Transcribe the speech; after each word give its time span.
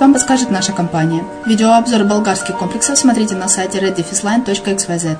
вам 0.00 0.14
подскажет 0.14 0.50
наша 0.50 0.72
компания. 0.72 1.22
Видеообзор 1.44 2.04
болгарских 2.04 2.56
комплексов 2.56 2.96
смотрите 2.96 3.34
на 3.34 3.46
сайте 3.46 3.78
reddefisline.xyz. 3.78 5.18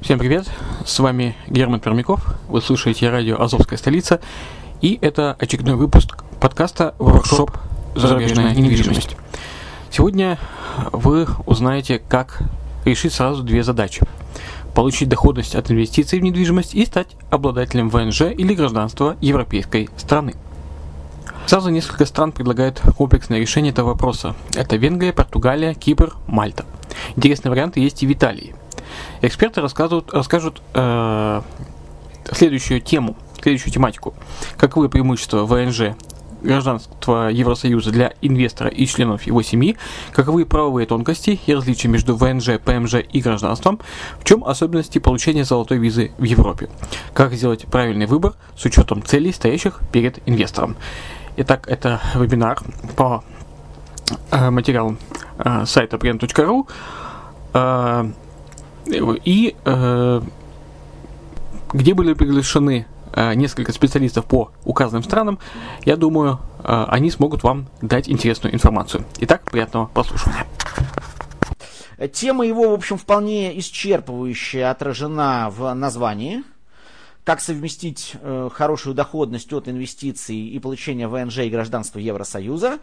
Всем 0.00 0.18
привет, 0.20 0.48
с 0.86 0.98
вами 1.00 1.34
Герман 1.48 1.80
Пермяков, 1.80 2.24
вы 2.48 2.62
слушаете 2.62 3.10
радио 3.10 3.40
«Азовская 3.42 3.76
столица», 3.76 4.20
и 4.80 5.00
это 5.02 5.36
очередной 5.40 5.74
выпуск 5.74 6.22
подкаста 6.40 6.94
«Воркшоп 7.00 7.50
зарубежная 7.96 8.54
недвижимость. 8.54 9.16
Сегодня 9.90 10.38
вы 10.92 11.26
узнаете, 11.46 11.98
как 11.98 12.42
решить 12.84 13.12
сразу 13.12 13.42
две 13.42 13.62
задачи. 13.62 14.02
Получить 14.74 15.08
доходность 15.08 15.54
от 15.54 15.70
инвестиций 15.70 16.18
в 16.18 16.22
недвижимость 16.22 16.74
и 16.74 16.84
стать 16.84 17.08
обладателем 17.30 17.88
ВНЖ 17.90 18.22
или 18.36 18.54
гражданства 18.54 19.16
европейской 19.20 19.88
страны. 19.96 20.34
Сразу 21.46 21.70
несколько 21.70 22.06
стран 22.06 22.32
предлагают 22.32 22.80
комплексное 22.96 23.38
решение 23.38 23.70
этого 23.70 23.88
вопроса. 23.90 24.34
Это 24.54 24.76
Венгрия, 24.76 25.12
Португалия, 25.12 25.74
Кипр, 25.74 26.14
Мальта. 26.26 26.64
Интересные 27.16 27.50
варианты 27.50 27.80
есть 27.80 28.02
и 28.02 28.06
в 28.06 28.12
Италии. 28.12 28.54
Эксперты 29.20 29.60
рассказывают, 29.60 30.12
расскажут 30.12 30.62
э, 30.72 31.42
следующую 32.32 32.80
тему, 32.80 33.16
следующую 33.40 33.72
тематику. 33.72 34.14
Каковы 34.56 34.88
преимущества 34.88 35.44
ВНЖ 35.44 35.94
гражданства 36.44 37.28
Евросоюза 37.28 37.90
для 37.90 38.12
инвестора 38.20 38.68
и 38.68 38.86
членов 38.86 39.22
его 39.24 39.42
семьи, 39.42 39.76
каковы 40.12 40.46
правовые 40.46 40.86
тонкости 40.86 41.40
и 41.46 41.54
различия 41.54 41.88
между 41.88 42.14
ВНЖ, 42.14 42.60
ПМЖ 42.64 42.96
и 43.10 43.20
гражданством, 43.20 43.80
в 44.20 44.24
чем 44.24 44.44
особенности 44.44 44.98
получения 44.98 45.44
золотой 45.44 45.78
визы 45.78 46.12
в 46.18 46.24
Европе, 46.24 46.68
как 47.12 47.32
сделать 47.32 47.66
правильный 47.66 48.06
выбор 48.06 48.34
с 48.56 48.64
учетом 48.64 49.02
целей, 49.02 49.32
стоящих 49.32 49.80
перед 49.90 50.18
инвестором. 50.26 50.76
Итак, 51.36 51.66
это 51.68 52.00
вебинар 52.14 52.60
по 52.94 53.24
э, 54.30 54.50
материалам 54.50 54.98
э, 55.38 55.64
сайта 55.66 55.96
brand.ru 55.96 56.68
э, 57.54 58.10
и 59.24 59.56
где 61.72 61.94
были 61.94 62.12
приглашены 62.12 62.86
несколько 63.34 63.72
специалистов 63.72 64.24
по 64.26 64.50
указанным 64.64 65.02
странам, 65.02 65.38
я 65.84 65.96
думаю, 65.96 66.40
э, 66.58 66.84
они 66.88 67.10
смогут 67.10 67.42
вам 67.42 67.68
дать 67.80 68.08
интересную 68.08 68.54
информацию. 68.54 69.04
Итак, 69.18 69.50
приятного 69.50 69.86
прослушивания. 69.86 70.46
Тема 72.12 72.44
его, 72.44 72.70
в 72.70 72.74
общем, 72.74 72.98
вполне 72.98 73.56
исчерпывающая 73.58 74.70
отражена 74.70 75.50
в 75.50 75.72
названии– 75.74 76.42
как 77.24 77.40
совместить 77.40 78.12
э, 78.20 78.50
хорошую 78.52 78.94
доходность 78.94 79.52
от 79.52 79.66
инвестиций 79.66 80.36
и 80.36 80.58
получения 80.58 81.08
ВНЖ 81.08 81.38
и 81.38 81.50
гражданства 81.50 81.98
Евросоюза 81.98 82.78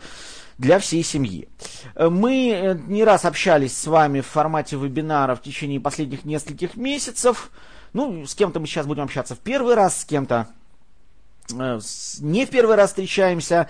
для 0.58 0.80
всей 0.80 1.04
семьи. 1.04 1.48
Э, 1.96 2.10
мы 2.10 2.50
э, 2.52 2.78
не 2.88 3.04
раз 3.04 3.24
общались 3.26 3.78
с 3.78 3.86
вами 3.86 4.22
в 4.22 4.26
формате 4.26 4.78
вебинара 4.78 5.36
в 5.36 5.44
течение 5.44 5.80
последних 5.80 6.26
нескольких 6.26 6.76
месяцев. 6.76 7.52
Ну, 7.94 8.26
с 8.26 8.36
кем-то 8.36 8.60
мы 8.60 8.68
сейчас 8.68 8.86
будем 8.86 9.04
общаться 9.04 9.36
в 9.36 9.40
первый 9.40 9.76
раз, 9.76 10.02
с 10.02 10.06
кем-то 10.06 10.48
э, 11.54 11.80
не 12.20 12.46
в 12.46 12.50
первый 12.50 12.76
раз 12.76 12.92
встречаемся. 12.92 13.70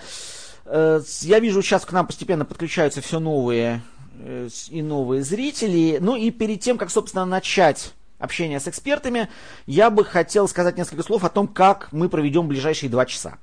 Э, 0.64 1.00
я 1.22 1.40
вижу, 1.40 1.62
сейчас 1.62 1.84
к 1.84 1.92
нам 1.92 2.06
постепенно 2.06 2.44
подключаются 2.44 3.00
все 3.00 3.18
новые 3.18 3.82
э, 4.20 4.48
и 4.68 4.82
новые 4.82 5.22
зрители. 5.22 5.98
Ну 6.00 6.16
и 6.16 6.30
перед 6.30 6.60
тем, 6.60 6.78
как, 6.78 6.90
собственно, 6.90 7.24
начать 7.24 7.94
общения 8.18 8.60
с 8.60 8.68
экспертами, 8.68 9.28
я 9.66 9.90
бы 9.90 10.04
хотел 10.04 10.46
сказать 10.46 10.76
несколько 10.76 11.02
слов 11.02 11.24
о 11.24 11.28
том, 11.28 11.48
как 11.48 11.88
мы 11.92 12.08
проведем 12.08 12.46
ближайшие 12.46 12.88
два 12.88 13.04
часа. 13.06 13.38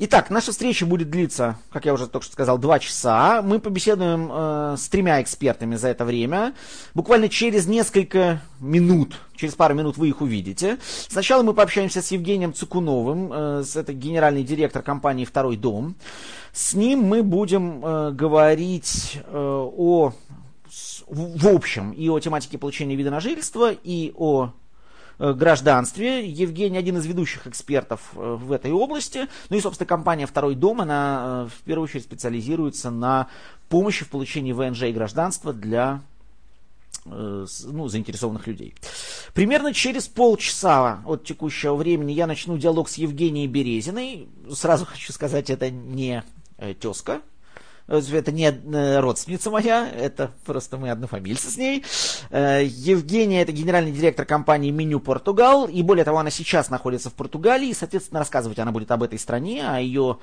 Итак, 0.00 0.30
наша 0.30 0.52
встреча 0.52 0.86
будет 0.86 1.10
длиться, 1.10 1.58
как 1.72 1.84
я 1.84 1.92
уже 1.92 2.06
только 2.06 2.24
что 2.24 2.32
сказал, 2.32 2.56
два 2.56 2.78
часа. 2.78 3.42
Мы 3.42 3.58
побеседуем 3.58 4.30
э, 4.30 4.76
с 4.78 4.88
тремя 4.88 5.20
экспертами 5.20 5.74
за 5.74 5.88
это 5.88 6.04
время. 6.04 6.54
Буквально 6.94 7.28
через 7.28 7.66
несколько 7.66 8.40
минут, 8.60 9.20
через 9.34 9.56
пару 9.56 9.74
минут 9.74 9.96
вы 9.96 10.10
их 10.10 10.20
увидите. 10.20 10.78
Сначала 11.08 11.42
мы 11.42 11.52
пообщаемся 11.52 12.00
с 12.00 12.12
Евгением 12.12 12.54
Цукуновым, 12.54 13.32
э, 13.32 13.64
это 13.74 13.92
генеральный 13.92 14.44
директор 14.44 14.82
компании 14.82 15.24
«Второй 15.24 15.56
дом». 15.56 15.96
С 16.52 16.74
ним 16.74 17.02
мы 17.02 17.24
будем 17.24 17.84
э, 17.84 18.12
говорить 18.12 19.18
э, 19.24 19.36
о 19.36 20.12
в, 21.08 21.48
общем 21.48 21.90
и 21.90 22.08
о 22.08 22.20
тематике 22.20 22.56
получения 22.56 22.94
вида 22.94 23.10
на 23.10 23.18
жительство, 23.18 23.72
и 23.72 24.12
о 24.14 24.52
гражданстве. 25.18 26.28
Евгений 26.28 26.78
один 26.78 26.96
из 26.98 27.06
ведущих 27.06 27.46
экспертов 27.46 28.00
э, 28.14 28.36
в 28.40 28.52
этой 28.52 28.72
области. 28.72 29.26
Ну 29.50 29.56
и, 29.56 29.60
собственно, 29.60 29.86
компания 29.86 30.26
«Второй 30.26 30.54
дом», 30.54 30.80
она 30.80 31.46
э, 31.46 31.48
в 31.48 31.62
первую 31.64 31.84
очередь 31.84 32.04
специализируется 32.04 32.90
на 32.90 33.28
помощи 33.68 34.04
в 34.04 34.08
получении 34.08 34.52
ВНЖ 34.52 34.84
и 34.84 34.92
гражданства 34.92 35.52
для 35.52 36.00
ну, 37.04 37.88
заинтересованных 37.88 38.46
людей. 38.46 38.74
Примерно 39.32 39.72
через 39.72 40.08
полчаса 40.08 41.02
от 41.06 41.24
текущего 41.24 41.74
времени 41.74 42.12
я 42.12 42.26
начну 42.26 42.58
диалог 42.58 42.90
с 42.90 42.94
Евгенией 42.94 43.46
Березиной. 43.46 44.28
Сразу 44.52 44.84
хочу 44.84 45.12
сказать, 45.12 45.48
это 45.48 45.70
не 45.70 46.22
тезка, 46.80 47.22
это 47.88 48.32
не 48.32 48.50
э, 48.50 49.00
родственница 49.00 49.50
моя, 49.50 49.88
это 49.88 50.30
просто 50.44 50.76
мы 50.76 50.90
однофамильцы 50.90 51.50
с 51.50 51.56
ней. 51.56 51.84
Э, 52.30 52.62
Евгения 52.62 53.40
это 53.40 53.52
генеральный 53.52 53.92
директор 53.92 54.26
компании 54.26 54.70
Меню 54.70 55.00
Португал, 55.00 55.66
и 55.66 55.82
более 55.82 56.04
того, 56.04 56.18
она 56.18 56.30
сейчас 56.30 56.68
находится 56.68 57.08
в 57.08 57.14
Португалии, 57.14 57.70
и, 57.70 57.74
соответственно, 57.74 58.20
рассказывать 58.20 58.58
она 58.58 58.72
будет 58.72 58.90
об 58.90 59.02
этой 59.02 59.18
стране, 59.18 59.66
о 59.66 59.80
ее 59.80 60.18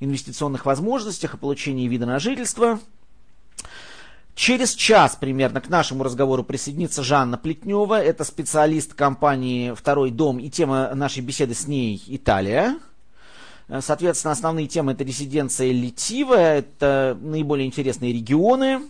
инвестиционных 0.00 0.64
возможностях, 0.64 1.34
о 1.34 1.36
получении 1.36 1.86
вида 1.86 2.06
на 2.06 2.18
жительство. 2.18 2.80
Через 4.34 4.74
час 4.74 5.14
примерно 5.14 5.60
к 5.60 5.68
нашему 5.68 6.04
разговору 6.04 6.42
присоединится 6.42 7.02
Жанна 7.02 7.36
Плетнева, 7.36 8.02
это 8.02 8.24
специалист 8.24 8.94
компании 8.94 9.74
«Второй 9.74 10.10
дом», 10.10 10.38
и 10.38 10.48
тема 10.48 10.94
нашей 10.94 11.20
беседы 11.22 11.54
с 11.54 11.66
ней 11.66 12.02
«Италия». 12.06 12.78
Э, 13.72 13.80
соответственно, 13.80 14.32
основные 14.32 14.66
темы 14.66 14.92
это 14.92 15.02
резиденция 15.02 15.72
Литива, 15.72 16.34
это 16.34 17.16
наиболее 17.22 17.66
интересные 17.66 18.12
регионы 18.12 18.82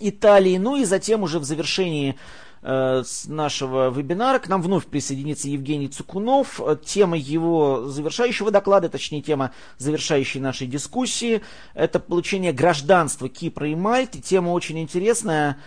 Италии. 0.00 0.56
Ну 0.56 0.76
и 0.76 0.86
затем 0.86 1.22
уже 1.22 1.38
в 1.38 1.44
завершении 1.44 2.16
э, 2.62 3.02
нашего 3.26 3.90
вебинара 3.90 4.38
к 4.38 4.48
нам 4.48 4.62
вновь 4.62 4.86
присоединится 4.86 5.50
Евгений 5.50 5.88
Цукунов. 5.88 6.58
Э, 6.58 6.78
тема 6.82 7.18
его 7.18 7.84
завершающего 7.86 8.50
доклада, 8.50 8.88
точнее 8.88 9.20
тема 9.20 9.52
завершающей 9.76 10.40
нашей 10.40 10.68
дискуссии, 10.68 11.42
это 11.74 12.00
получение 12.00 12.54
гражданства 12.54 13.28
Кипра 13.28 13.68
и 13.68 13.74
Мальты. 13.74 14.22
Тема 14.22 14.50
очень 14.50 14.78
интересная. 14.80 15.58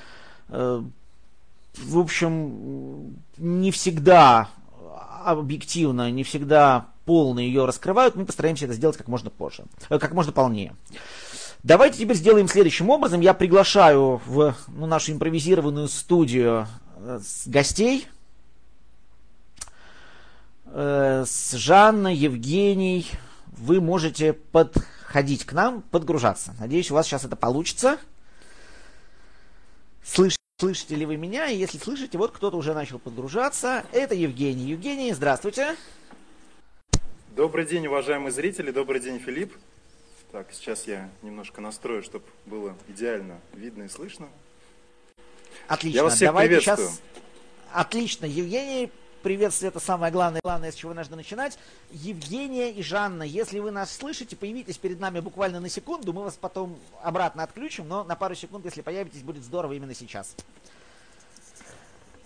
В 0.47 1.99
общем, 1.99 3.17
не 3.37 3.71
всегда 3.71 4.49
объективно, 5.25 6.09
не 6.09 6.23
всегда 6.23 6.87
полно 7.05 7.39
ее 7.39 7.65
раскрывают, 7.65 8.15
мы 8.15 8.25
постараемся 8.25 8.65
это 8.65 8.73
сделать 8.73 8.97
как 8.97 9.07
можно 9.07 9.29
позже, 9.29 9.65
э, 9.89 9.99
как 9.99 10.13
можно 10.13 10.31
полнее. 10.31 10.75
Давайте 11.63 11.99
теперь 11.99 12.15
сделаем 12.15 12.47
следующим 12.47 12.89
образом. 12.89 13.21
Я 13.21 13.33
приглашаю 13.33 14.21
в 14.25 14.55
ну, 14.67 14.85
нашу 14.85 15.13
импровизированную 15.13 15.87
студию 15.87 16.67
э, 16.97 17.19
гостей. 17.47 18.07
Э, 20.65 21.23
с 21.25 21.53
Жанной, 21.53 22.15
Евгений. 22.15 23.07
Вы 23.47 23.81
можете 23.81 24.33
подходить 24.33 25.45
к 25.45 25.53
нам, 25.53 25.81
подгружаться. 25.81 26.53
Надеюсь, 26.59 26.91
у 26.91 26.93
вас 26.93 27.07
сейчас 27.07 27.23
это 27.23 27.35
получится. 27.35 27.97
Слыш, 30.03 30.35
слышите 30.59 30.95
ли 30.95 31.05
вы 31.05 31.17
меня? 31.17 31.47
И 31.47 31.57
если 31.57 31.77
слышите, 31.77 32.17
вот 32.17 32.31
кто-то 32.31 32.57
уже 32.57 32.73
начал 32.73 32.99
подгружаться. 32.99 33.85
Это 33.91 34.13
Евгений. 34.13 34.65
Евгений, 34.65 35.13
здравствуйте. 35.13 35.75
Добрый 37.35 37.65
день, 37.65 37.85
уважаемые 37.85 38.31
зрители, 38.31 38.71
добрый 38.71 39.01
день, 39.01 39.19
Филипп. 39.19 39.53
Так, 40.31 40.47
сейчас 40.53 40.87
я 40.87 41.09
немножко 41.21 41.59
настрою, 41.59 42.01
чтобы 42.01 42.23
было 42.45 42.77
идеально 42.87 43.41
видно 43.51 43.83
и 43.83 43.87
слышно. 43.89 44.29
Отлично, 45.67 45.97
я 45.97 46.03
вас 46.05 46.13
всех 46.15 46.29
Давайте 46.29 46.55
приветствую. 46.55 46.87
Сейчас... 46.87 47.01
Отлично, 47.73 48.25
Евгений, 48.25 48.89
приветствие, 49.21 49.67
это 49.67 49.81
самое 49.81 50.13
главное, 50.13 50.39
главное, 50.41 50.71
с 50.71 50.75
чего 50.75 50.93
нужно 50.93 51.17
начинать. 51.17 51.59
Евгения 51.91 52.71
и 52.71 52.81
Жанна, 52.81 53.23
если 53.23 53.59
вы 53.59 53.71
нас 53.71 53.93
слышите, 53.93 54.37
появитесь 54.37 54.77
перед 54.77 55.01
нами 55.01 55.19
буквально 55.19 55.59
на 55.59 55.67
секунду, 55.67 56.13
мы 56.13 56.23
вас 56.23 56.37
потом 56.39 56.79
обратно 57.03 57.43
отключим, 57.43 57.85
но 57.89 58.05
на 58.05 58.15
пару 58.15 58.35
секунд, 58.35 58.63
если 58.63 58.79
появитесь, 58.79 59.23
будет 59.23 59.43
здорово 59.43 59.73
именно 59.73 59.93
сейчас. 59.93 60.37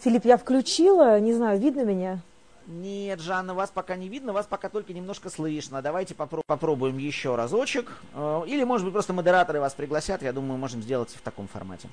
Филипп, 0.01 0.25
я 0.25 0.37
включила, 0.37 1.19
не 1.19 1.33
знаю, 1.33 1.59
видно 1.59 1.81
меня? 1.81 2.21
Нет, 2.69 3.19
Жанна, 3.19 3.55
вас 3.55 3.71
пока 3.71 3.95
не 3.95 4.09
видно, 4.09 4.31
вас 4.31 4.45
пока 4.45 4.69
только 4.69 4.93
немножко 4.93 5.31
слышно. 5.31 5.81
Давайте 5.81 6.13
попро- 6.13 6.43
попробуем 6.45 6.99
еще 6.99 7.35
разочек. 7.35 7.91
Э, 8.13 8.43
или, 8.45 8.63
может 8.63 8.85
быть, 8.85 8.93
просто 8.93 9.11
модераторы 9.11 9.59
вас 9.59 9.73
пригласят. 9.73 10.21
Я 10.21 10.33
думаю, 10.33 10.59
можем 10.59 10.83
сделать 10.83 11.09
в 11.09 11.21
таком 11.21 11.47
формате. 11.47 11.89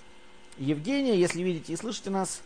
Евгения, 0.59 1.16
если 1.18 1.42
видите 1.42 1.73
и 1.73 1.76
слышите 1.76 2.11
нас... 2.11 2.42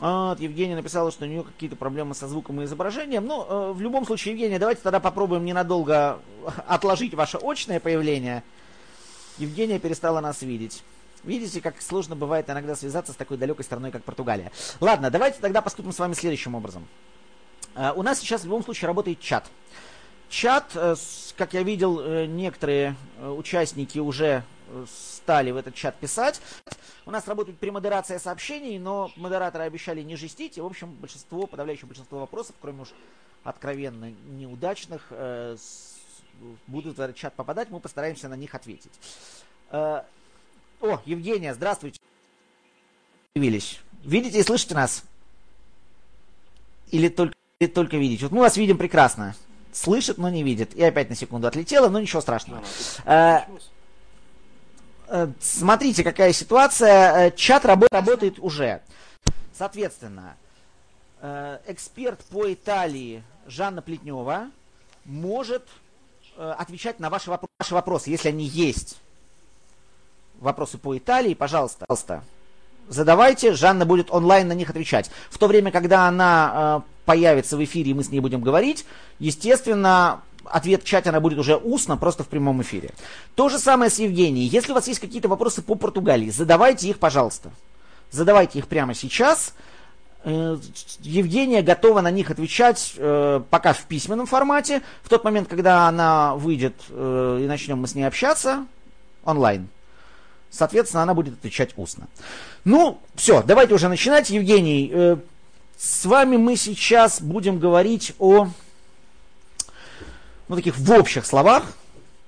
Вот, 0.00 0.40
Евгения 0.40 0.74
написала, 0.74 1.12
что 1.12 1.26
у 1.26 1.28
нее 1.28 1.44
какие-то 1.44 1.76
проблемы 1.76 2.16
со 2.16 2.26
звуком 2.26 2.60
и 2.60 2.64
изображением. 2.64 3.24
Ну, 3.24 3.46
э, 3.48 3.72
в 3.72 3.80
любом 3.80 4.04
случае, 4.04 4.34
Евгения, 4.34 4.58
давайте 4.58 4.82
тогда 4.82 4.98
попробуем 4.98 5.44
ненадолго 5.44 6.18
отложить 6.66 7.14
ваше 7.14 7.38
очное 7.38 7.78
появление. 7.78 8.42
Евгения 9.38 9.78
перестала 9.78 10.20
нас 10.20 10.42
видеть. 10.42 10.82
Видите, 11.28 11.60
как 11.60 11.82
сложно 11.82 12.16
бывает 12.16 12.48
иногда 12.48 12.74
связаться 12.74 13.12
с 13.12 13.16
такой 13.16 13.36
далекой 13.36 13.62
страной, 13.62 13.90
как 13.90 14.02
Португалия. 14.02 14.50
Ладно, 14.80 15.10
давайте 15.10 15.38
тогда 15.40 15.60
поступим 15.60 15.92
с 15.92 15.98
вами 15.98 16.14
следующим 16.14 16.54
образом. 16.54 16.88
Uh, 17.74 17.92
у 17.96 18.02
нас 18.02 18.20
сейчас 18.20 18.40
в 18.40 18.44
любом 18.46 18.64
случае 18.64 18.86
работает 18.86 19.20
чат. 19.20 19.46
чат, 20.30 20.74
как 21.36 21.52
я 21.52 21.62
видел, 21.62 22.26
некоторые 22.26 22.96
участники 23.20 23.98
уже 23.98 24.42
стали 24.86 25.50
в 25.50 25.58
этот 25.58 25.74
чат 25.74 25.96
писать. 25.96 26.40
У 27.04 27.10
нас 27.10 27.28
работает 27.28 27.58
премодерация 27.58 28.18
сообщений, 28.18 28.78
но 28.78 29.10
модераторы 29.16 29.64
обещали 29.64 30.00
не 30.00 30.16
жестить, 30.16 30.56
и, 30.56 30.62
в 30.62 30.66
общем, 30.66 30.92
большинство, 30.92 31.46
подавляющее 31.46 31.86
большинство 31.86 32.20
вопросов, 32.20 32.56
кроме 32.58 32.82
уж 32.82 32.88
откровенно 33.44 34.14
неудачных, 34.30 35.08
э, 35.10 35.58
будут 36.66 36.96
в 36.96 37.00
этот 37.02 37.16
чат 37.16 37.34
попадать, 37.34 37.68
мы 37.68 37.80
постараемся 37.80 38.30
на 38.30 38.34
них 38.34 38.54
ответить. 38.54 38.92
О, 40.80 41.00
Евгения, 41.04 41.54
здравствуйте. 41.54 41.98
Появились. 43.34 43.80
Видите 44.04 44.38
и 44.38 44.42
слышите 44.42 44.74
нас? 44.74 45.02
Или 46.90 47.08
только, 47.08 47.34
или 47.58 47.68
только 47.68 47.96
видите? 47.96 48.24
Вот 48.24 48.32
мы 48.32 48.40
вас 48.40 48.56
видим 48.56 48.78
прекрасно. 48.78 49.34
Слышит, 49.72 50.18
но 50.18 50.28
не 50.30 50.42
видит. 50.42 50.74
И 50.74 50.82
опять 50.82 51.10
на 51.10 51.16
секунду 51.16 51.48
отлетела, 51.48 51.88
но 51.88 52.00
ничего 52.00 52.20
страшного. 52.20 52.62
Э, 53.04 53.40
э, 55.08 55.32
смотрите, 55.40 56.04
какая 56.04 56.32
ситуация. 56.32 57.26
Э, 57.26 57.30
чат 57.32 57.64
работает 57.64 58.38
уже. 58.38 58.80
Соответственно, 59.52 60.36
эксперт 61.66 62.24
по 62.26 62.52
Италии 62.52 63.24
Жанна 63.46 63.82
Плетнева 63.82 64.52
может 65.04 65.66
отвечать 66.36 67.00
на 67.00 67.10
ваши 67.10 67.28
вопросы, 67.28 68.10
если 68.10 68.28
они 68.28 68.44
есть. 68.44 68.98
Вопросы 70.38 70.78
по 70.78 70.96
Италии, 70.96 71.34
пожалуйста, 71.34 71.84
пожалуйста. 71.86 72.22
Задавайте, 72.88 73.52
Жанна 73.52 73.84
будет 73.84 74.10
онлайн 74.10 74.48
на 74.48 74.52
них 74.52 74.70
отвечать. 74.70 75.10
В 75.30 75.38
то 75.38 75.46
время, 75.46 75.70
когда 75.70 76.08
она 76.08 76.82
э, 76.86 76.90
появится 77.04 77.56
в 77.56 77.64
эфире, 77.64 77.90
и 77.90 77.94
мы 77.94 78.02
с 78.02 78.10
ней 78.10 78.20
будем 78.20 78.40
говорить, 78.40 78.86
естественно, 79.18 80.22
ответ 80.44 80.82
в 80.82 80.86
чате 80.86 81.10
она 81.10 81.20
будет 81.20 81.38
уже 81.38 81.56
устно, 81.56 81.96
просто 81.96 82.24
в 82.24 82.28
прямом 82.28 82.62
эфире. 82.62 82.90
То 83.34 83.48
же 83.48 83.58
самое 83.58 83.90
с 83.90 83.98
Евгенией. 83.98 84.46
Если 84.46 84.72
у 84.72 84.74
вас 84.74 84.88
есть 84.88 85.00
какие-то 85.00 85.28
вопросы 85.28 85.60
по 85.60 85.74
Португалии, 85.74 86.30
задавайте 86.30 86.88
их, 86.88 86.98
пожалуйста. 86.98 87.50
Задавайте 88.10 88.58
их 88.58 88.68
прямо 88.68 88.94
сейчас. 88.94 89.54
Э, 90.24 90.56
Евгения 91.00 91.62
готова 91.62 92.00
на 92.00 92.10
них 92.10 92.30
отвечать 92.30 92.94
э, 92.96 93.40
пока 93.50 93.72
в 93.72 93.84
письменном 93.84 94.26
формате. 94.26 94.82
В 95.02 95.08
тот 95.08 95.24
момент, 95.24 95.48
когда 95.48 95.88
она 95.88 96.34
выйдет 96.36 96.74
э, 96.88 97.40
и 97.42 97.46
начнем 97.46 97.78
мы 97.78 97.86
с 97.86 97.94
ней 97.94 98.04
общаться 98.04 98.66
онлайн, 99.24 99.68
соответственно, 100.50 101.02
она 101.02 101.14
будет 101.14 101.34
отвечать 101.34 101.70
устно. 101.76 102.08
Ну, 102.64 102.98
все, 103.14 103.42
давайте 103.42 103.74
уже 103.74 103.88
начинать. 103.88 104.30
Евгений, 104.30 104.90
э, 104.92 105.16
с 105.76 106.04
вами 106.04 106.36
мы 106.36 106.56
сейчас 106.56 107.20
будем 107.20 107.58
говорить 107.58 108.14
о 108.18 108.48
ну, 110.48 110.56
таких 110.56 110.76
в 110.78 110.92
общих 110.92 111.26
словах, 111.26 111.64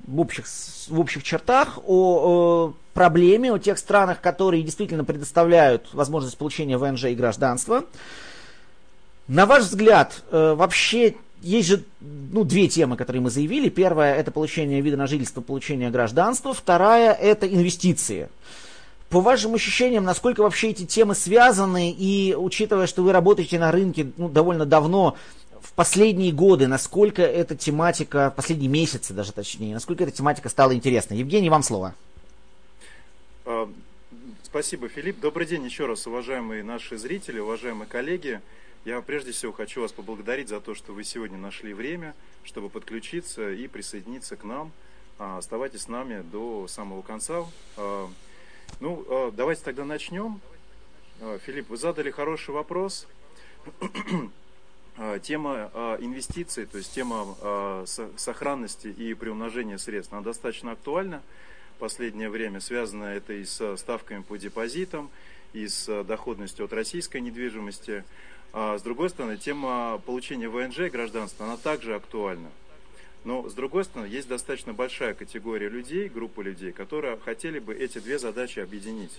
в 0.07 0.21
общих, 0.21 0.47
в 0.89 1.01
общих 1.01 1.23
чертах, 1.23 1.79
о, 1.79 1.83
о 1.87 2.75
проблеме, 2.95 3.53
о 3.53 3.59
тех 3.59 3.79
странах, 3.79 4.21
которые 4.21 4.63
действительно 4.63 5.05
предоставляют 5.05 5.93
возможность 5.95 6.37
получения 6.37 6.77
ВНЖ 6.77 7.05
и 7.05 7.15
гражданства. 7.15 7.85
На 9.27 9.47
ваш 9.47 9.65
взгляд, 9.65 10.23
э, 10.31 10.55
вообще 10.55 11.15
есть 11.43 11.69
же 11.69 11.85
ну, 12.01 12.45
две 12.45 12.69
темы, 12.69 12.97
которые 12.97 13.23
мы 13.23 13.31
заявили. 13.31 13.69
Первая 13.69 14.15
это 14.15 14.31
получение 14.31 14.81
вида 14.81 14.97
на 14.97 15.07
жительство, 15.07 15.41
получение 15.41 15.91
гражданства. 15.91 16.55
Вторая 16.55 17.13
это 17.13 17.47
инвестиции. 17.47 18.29
По 19.09 19.21
вашим 19.21 19.55
ощущениям, 19.55 20.05
насколько 20.05 20.43
вообще 20.43 20.71
эти 20.71 20.87
темы 20.87 21.15
связаны, 21.15 21.91
и 21.91 22.35
учитывая, 22.37 22.87
что 22.87 23.03
вы 23.03 23.13
работаете 23.13 23.59
на 23.59 23.73
рынке 23.73 24.13
ну, 24.17 24.29
довольно 24.29 24.67
давно, 24.67 25.17
в 25.61 25.73
последние 25.73 26.33
годы, 26.33 26.69
насколько 26.69 27.23
эта 27.23 27.57
тематика, 27.57 28.33
последние 28.35 28.71
месяцы 28.71 29.13
даже 29.13 29.33
точнее, 29.33 29.75
насколько 29.75 30.05
эта 30.05 30.13
тематика 30.13 30.49
стала 30.49 30.75
интересной? 30.75 31.19
Евгений, 31.19 31.51
вам 31.51 31.63
слово. 31.63 31.95
А, 33.45 33.69
спасибо, 34.43 34.89
Филипп. 34.89 35.21
Добрый 35.21 35.47
день 35.47 35.65
еще 35.65 35.87
раз, 35.87 36.07
уважаемые 36.07 36.63
наши 36.63 36.97
зрители, 36.97 37.41
уважаемые 37.41 37.89
коллеги. 37.89 38.41
Я 38.87 39.03
прежде 39.03 39.33
всего 39.33 39.53
хочу 39.53 39.83
вас 39.83 39.93
поблагодарить 39.93 40.49
за 40.49 40.59
то, 40.59 40.75
что 40.75 40.95
вы 40.95 41.05
сегодня 41.05 41.37
нашли 41.37 41.75
время, 41.75 42.15
чтобы 42.45 42.71
подключиться 42.71 43.53
и 43.53 43.69
присоединиться 43.69 44.37
к 44.37 44.45
нам. 44.45 44.73
А, 45.19 45.37
оставайтесь 45.37 45.83
с 45.83 45.89
нами 45.89 46.23
до 46.23 46.67
самого 46.67 47.03
конца. 47.03 47.45
А, 47.77 48.09
ну, 48.81 49.31
давайте 49.37 49.63
тогда 49.65 49.85
начнем. 49.85 50.41
Филипп, 51.45 51.69
вы 51.69 51.77
задали 51.77 52.11
хороший 52.11 52.55
вопрос. 52.55 53.07
Тема 55.23 55.71
инвестиций, 56.01 56.65
то 56.65 56.79
есть 56.79 56.95
тема 56.95 57.85
сохранности 58.17 58.89
и 58.89 59.13
приумножения 59.13 59.77
средств, 59.77 60.13
она 60.15 60.23
достаточно 60.23 60.73
актуальна 60.73 61.23
последнее 61.79 62.31
время. 62.31 62.61
Связано 62.61 63.05
это 63.05 63.35
и 63.35 63.45
с 63.45 63.77
ставками 63.77 64.23
по 64.23 64.39
депозитам, 64.39 65.11
и 65.53 65.69
с 65.69 66.05
доходностью 66.05 66.65
от 66.65 66.73
российской 66.73 67.21
недвижимости. 67.21 68.05
А 68.53 68.77
с 68.77 68.83
другой 68.83 69.11
стороны, 69.11 69.37
тема 69.37 70.03
получения 70.05 70.49
ВНЖ 70.49 70.81
и 70.81 70.89
гражданства, 70.89 71.47
она 71.47 71.57
также 71.57 71.95
актуальна. 71.95 72.51
Но, 73.25 73.49
с 73.49 73.55
другой 73.55 73.85
стороны, 73.85 74.09
есть 74.09 74.29
достаточно 74.29 74.73
большая 74.73 75.15
категория 75.15 75.69
людей, 75.69 76.09
группа 76.09 76.41
людей, 76.41 76.73
которые 76.73 77.19
хотели 77.19 77.59
бы 77.59 77.75
эти 77.75 77.99
две 77.99 78.19
задачи 78.19 78.59
объединить. 78.59 79.13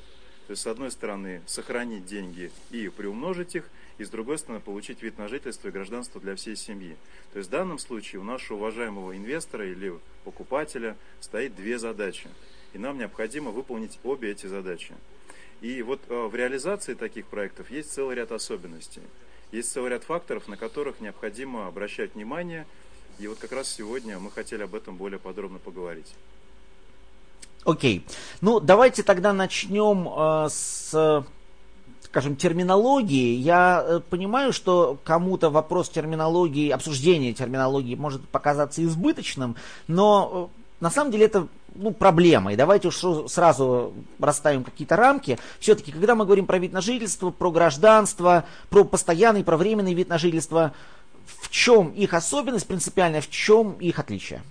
То 0.48 0.52
есть, 0.52 0.64
с 0.64 0.68
одной 0.68 0.92
стороны, 0.92 1.42
сохранить 1.46 2.06
деньги 2.06 2.52
и 2.72 2.90
приумножить 2.90 3.56
их, 3.56 3.70
и 4.00 4.04
с 4.04 4.10
другой 4.10 4.38
стороны, 4.38 4.60
получить 4.60 5.02
вид 5.02 5.18
на 5.18 5.28
жительство 5.28 5.68
и 5.68 5.72
гражданство 5.72 6.20
для 6.20 6.36
всей 6.36 6.56
семьи. 6.56 6.98
То 7.32 7.38
есть, 7.38 7.50
в 7.50 7.52
данном 7.52 7.78
случае 7.78 8.20
у 8.20 8.24
нашего 8.24 8.58
уважаемого 8.58 9.16
инвестора 9.16 9.70
или 9.70 9.94
покупателя 10.26 10.98
стоит 11.22 11.56
две 11.56 11.78
задачи. 11.78 12.28
И 12.74 12.80
нам 12.80 12.98
необходимо 12.98 13.52
выполнить 13.52 14.00
обе 14.04 14.32
эти 14.32 14.48
задачи. 14.48 14.94
И 15.62 15.84
вот 15.84 16.02
э, 16.10 16.28
в 16.28 16.36
реализации 16.36 16.96
таких 16.96 17.28
проектов 17.28 17.70
есть 17.70 17.94
целый 17.94 18.16
ряд 18.16 18.32
особенностей. 18.32 19.02
Есть 19.52 19.72
целый 19.72 19.92
ряд 19.92 20.04
факторов, 20.04 20.48
на 20.48 20.58
которых 20.58 21.00
необходимо 21.00 21.68
обращать 21.68 22.16
внимание. 22.16 22.66
И 23.20 23.28
вот 23.28 23.38
как 23.38 23.52
раз 23.52 23.70
сегодня 23.70 24.18
мы 24.18 24.32
хотели 24.32 24.64
об 24.64 24.74
этом 24.74 24.96
более 24.96 25.20
подробно 25.20 25.60
поговорить. 25.60 26.14
Окей. 27.64 28.00
Okay. 28.00 28.14
Ну, 28.42 28.60
давайте 28.60 29.04
тогда 29.04 29.34
начнем 29.34 30.10
э, 30.10 30.50
с, 30.50 31.24
скажем, 32.06 32.36
терминологии. 32.36 33.36
Я 33.36 33.86
э, 33.86 34.00
понимаю, 34.10 34.54
что 34.54 34.98
кому-то 35.04 35.52
вопрос 35.52 35.90
терминологии, 35.90 36.72
обсуждение 36.72 37.34
терминологии 37.34 37.94
может 37.94 38.28
показаться 38.30 38.84
избыточным, 38.84 39.56
но 39.88 40.50
э, 40.52 40.62
на 40.80 40.90
самом 40.90 41.12
деле 41.12 41.26
это 41.26 41.48
ну, 41.76 41.92
проблема. 41.92 42.54
И 42.54 42.56
давайте 42.56 42.90
уж 42.90 42.98
сразу 43.30 43.94
расставим 44.20 44.64
какие-то 44.64 44.96
рамки. 44.96 45.38
Все-таки, 45.60 45.92
когда 45.92 46.16
мы 46.16 46.26
говорим 46.26 46.46
про 46.46 46.58
вид 46.58 46.74
на 46.74 46.82
жительство, 46.82 47.32
про 47.32 47.52
гражданство, 47.52 48.46
про 48.70 48.84
постоянный, 48.84 49.44
про 49.44 49.58
временный 49.58 49.94
вид 49.94 50.10
на 50.10 50.18
жительство, 50.18 50.74
в 51.26 51.50
чем 51.50 51.92
их 51.92 52.14
особенность 52.14 52.68
принципиальная, 52.68 53.22
в 53.22 53.30
чем 53.30 53.74
их 53.74 54.00
отличие? 54.00 54.42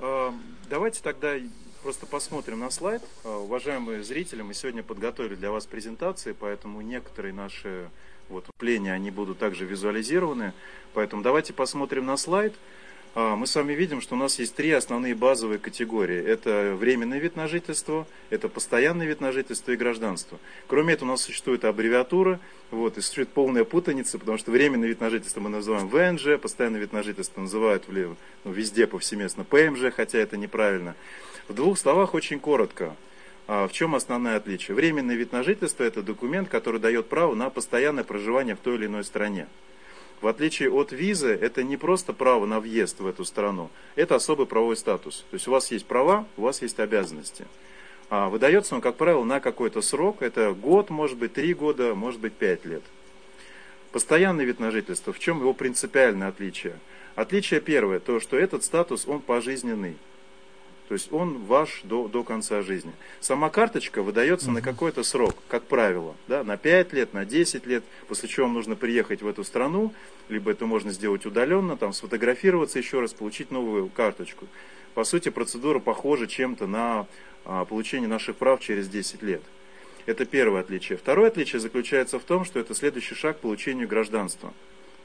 Эм, 0.00 0.40
давайте 0.68 1.02
тогда 1.02 1.34
просто 1.82 2.06
посмотрим 2.06 2.60
на 2.60 2.70
слайд. 2.70 3.02
Э, 3.24 3.28
уважаемые 3.28 4.02
зрители, 4.02 4.42
мы 4.42 4.54
сегодня 4.54 4.82
подготовили 4.82 5.34
для 5.34 5.50
вас 5.50 5.66
презентации, 5.66 6.32
поэтому 6.32 6.80
некоторые 6.80 7.32
наши 7.32 7.90
вот, 8.28 8.46
впления, 8.46 8.92
они 8.92 9.10
будут 9.10 9.38
также 9.38 9.64
визуализированы. 9.66 10.52
Поэтому 10.94 11.22
давайте 11.22 11.52
посмотрим 11.52 12.06
на 12.06 12.16
слайд. 12.16 12.54
А, 13.16 13.36
мы 13.36 13.46
с 13.46 13.54
вами 13.54 13.74
видим, 13.74 14.00
что 14.00 14.16
у 14.16 14.18
нас 14.18 14.40
есть 14.40 14.56
три 14.56 14.72
основные 14.72 15.14
базовые 15.14 15.60
категории. 15.60 16.20
Это 16.20 16.74
временный 16.76 17.20
вид 17.20 17.36
на 17.36 17.46
жительство, 17.46 18.08
это 18.30 18.48
постоянный 18.48 19.06
вид 19.06 19.20
на 19.20 19.30
жительство 19.30 19.70
и 19.70 19.76
гражданство. 19.76 20.40
Кроме 20.66 20.94
этого, 20.94 21.10
у 21.10 21.12
нас 21.12 21.22
существует 21.22 21.64
аббревиатура, 21.64 22.40
вот, 22.72 22.98
и 22.98 23.00
существует 23.00 23.28
полная 23.28 23.62
путаница, 23.62 24.18
потому 24.18 24.36
что 24.36 24.50
временный 24.50 24.88
вид 24.88 25.00
на 25.00 25.10
жительство 25.10 25.40
мы 25.40 25.48
называем 25.48 25.88
ВНЖ, 25.88 26.40
постоянный 26.40 26.80
вид 26.80 26.92
на 26.92 27.04
жительство 27.04 27.40
называют 27.40 27.84
ну, 27.88 28.16
везде 28.50 28.88
повсеместно 28.88 29.44
ПМЖ, 29.44 29.92
хотя 29.94 30.18
это 30.18 30.36
неправильно. 30.36 30.96
В 31.46 31.54
двух 31.54 31.78
словах 31.78 32.14
очень 32.14 32.40
коротко. 32.40 32.96
А, 33.46 33.68
в 33.68 33.72
чем 33.72 33.94
основное 33.94 34.36
отличие? 34.36 34.74
Временный 34.74 35.14
вид 35.14 35.30
на 35.30 35.44
жительство– 35.44 35.84
это 35.84 36.02
документ, 36.02 36.48
который 36.48 36.80
дает 36.80 37.08
право 37.08 37.36
на 37.36 37.48
постоянное 37.48 38.02
проживание 38.02 38.56
в 38.56 38.58
той 38.58 38.74
или 38.74 38.86
иной 38.86 39.04
стране. 39.04 39.46
В 40.24 40.26
отличие 40.26 40.70
от 40.70 40.90
визы, 40.90 41.38
это 41.38 41.62
не 41.62 41.76
просто 41.76 42.14
право 42.14 42.46
на 42.46 42.58
въезд 42.58 42.98
в 42.98 43.06
эту 43.06 43.26
страну, 43.26 43.68
это 43.94 44.14
особый 44.14 44.46
правовой 44.46 44.74
статус. 44.74 45.26
То 45.30 45.34
есть 45.34 45.46
у 45.46 45.50
вас 45.50 45.70
есть 45.70 45.84
права, 45.84 46.24
у 46.38 46.40
вас 46.44 46.62
есть 46.62 46.80
обязанности. 46.80 47.44
А 48.08 48.30
выдается 48.30 48.74
он, 48.74 48.80
как 48.80 48.96
правило, 48.96 49.22
на 49.22 49.40
какой-то 49.40 49.82
срок, 49.82 50.22
это 50.22 50.54
год, 50.54 50.88
может 50.88 51.18
быть, 51.18 51.34
три 51.34 51.52
года, 51.52 51.94
может 51.94 52.20
быть, 52.20 52.32
пять 52.32 52.64
лет. 52.64 52.82
Постоянный 53.92 54.46
вид 54.46 54.60
на 54.60 54.70
жительство, 54.70 55.12
в 55.12 55.18
чем 55.18 55.40
его 55.40 55.52
принципиальное 55.52 56.28
отличие? 56.28 56.78
Отличие 57.16 57.60
первое, 57.60 58.00
то, 58.00 58.18
что 58.18 58.38
этот 58.38 58.64
статус, 58.64 59.06
он 59.06 59.20
пожизненный. 59.20 59.98
То 60.88 60.94
есть 60.94 61.12
он 61.12 61.38
ваш 61.44 61.80
до, 61.84 62.08
до 62.08 62.22
конца 62.22 62.60
жизни. 62.60 62.92
Сама 63.20 63.48
карточка 63.48 64.02
выдается 64.02 64.50
на 64.50 64.60
какой-то 64.60 65.02
срок, 65.02 65.34
как 65.48 65.64
правило, 65.64 66.14
да, 66.28 66.44
на 66.44 66.58
5 66.58 66.92
лет, 66.92 67.14
на 67.14 67.24
10 67.24 67.66
лет, 67.66 67.84
после 68.06 68.28
чего 68.28 68.46
вам 68.46 68.54
нужно 68.54 68.76
приехать 68.76 69.22
в 69.22 69.26
эту 69.26 69.44
страну, 69.44 69.94
либо 70.28 70.50
это 70.50 70.66
можно 70.66 70.90
сделать 70.92 71.24
удаленно, 71.24 71.76
там, 71.76 71.94
сфотографироваться 71.94 72.78
еще 72.78 73.00
раз, 73.00 73.14
получить 73.14 73.50
новую 73.50 73.88
карточку. 73.88 74.46
По 74.94 75.04
сути, 75.04 75.30
процедура 75.30 75.80
похожа 75.80 76.26
чем-то 76.26 76.66
на 76.66 77.06
а, 77.44 77.64
получение 77.64 78.08
наших 78.08 78.36
прав 78.36 78.60
через 78.60 78.88
10 78.88 79.22
лет. 79.22 79.42
Это 80.06 80.26
первое 80.26 80.60
отличие. 80.60 80.98
Второе 80.98 81.28
отличие 81.28 81.60
заключается 81.60 82.18
в 82.18 82.24
том, 82.24 82.44
что 82.44 82.60
это 82.60 82.74
следующий 82.74 83.14
шаг 83.14 83.38
к 83.38 83.40
получению 83.40 83.88
гражданства 83.88 84.52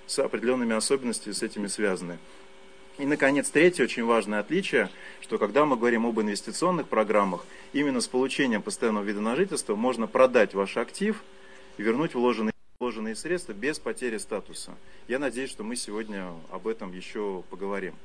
с 0.08 0.20
определенными 0.20 0.76
особенностями 0.76 1.34
с 1.34 1.44
этими 1.44 1.68
связаны. 1.68 2.18
И, 3.00 3.06
наконец, 3.06 3.50
третье 3.50 3.86
очень 3.86 4.04
важное 4.04 4.42
отличие, 4.42 4.90
что 5.22 5.38
когда 5.38 5.66
мы 5.66 5.78
говорим 5.78 6.06
об 6.06 6.20
инвестиционных 6.20 6.90
программах, 6.90 7.46
именно 7.72 8.02
с 8.02 8.10
получением 8.10 8.62
постоянного 8.62 9.06
вида 9.06 9.22
на 9.22 9.38
жительство 9.38 9.78
можно 9.78 10.06
продать 10.06 10.54
ваш 10.54 10.76
актив 10.76 11.24
и 11.78 11.82
вернуть 11.82 12.14
вложенные, 12.14 12.52
вложенные 12.78 13.16
средства 13.16 13.54
без 13.54 13.80
потери 13.80 14.18
статуса. 14.18 14.76
Я 15.08 15.18
надеюсь, 15.18 15.50
что 15.50 15.64
мы 15.64 15.78
сегодня 15.78 16.34
об 16.52 16.68
этом 16.68 16.92
еще 16.92 17.42
поговорим. 17.50 17.96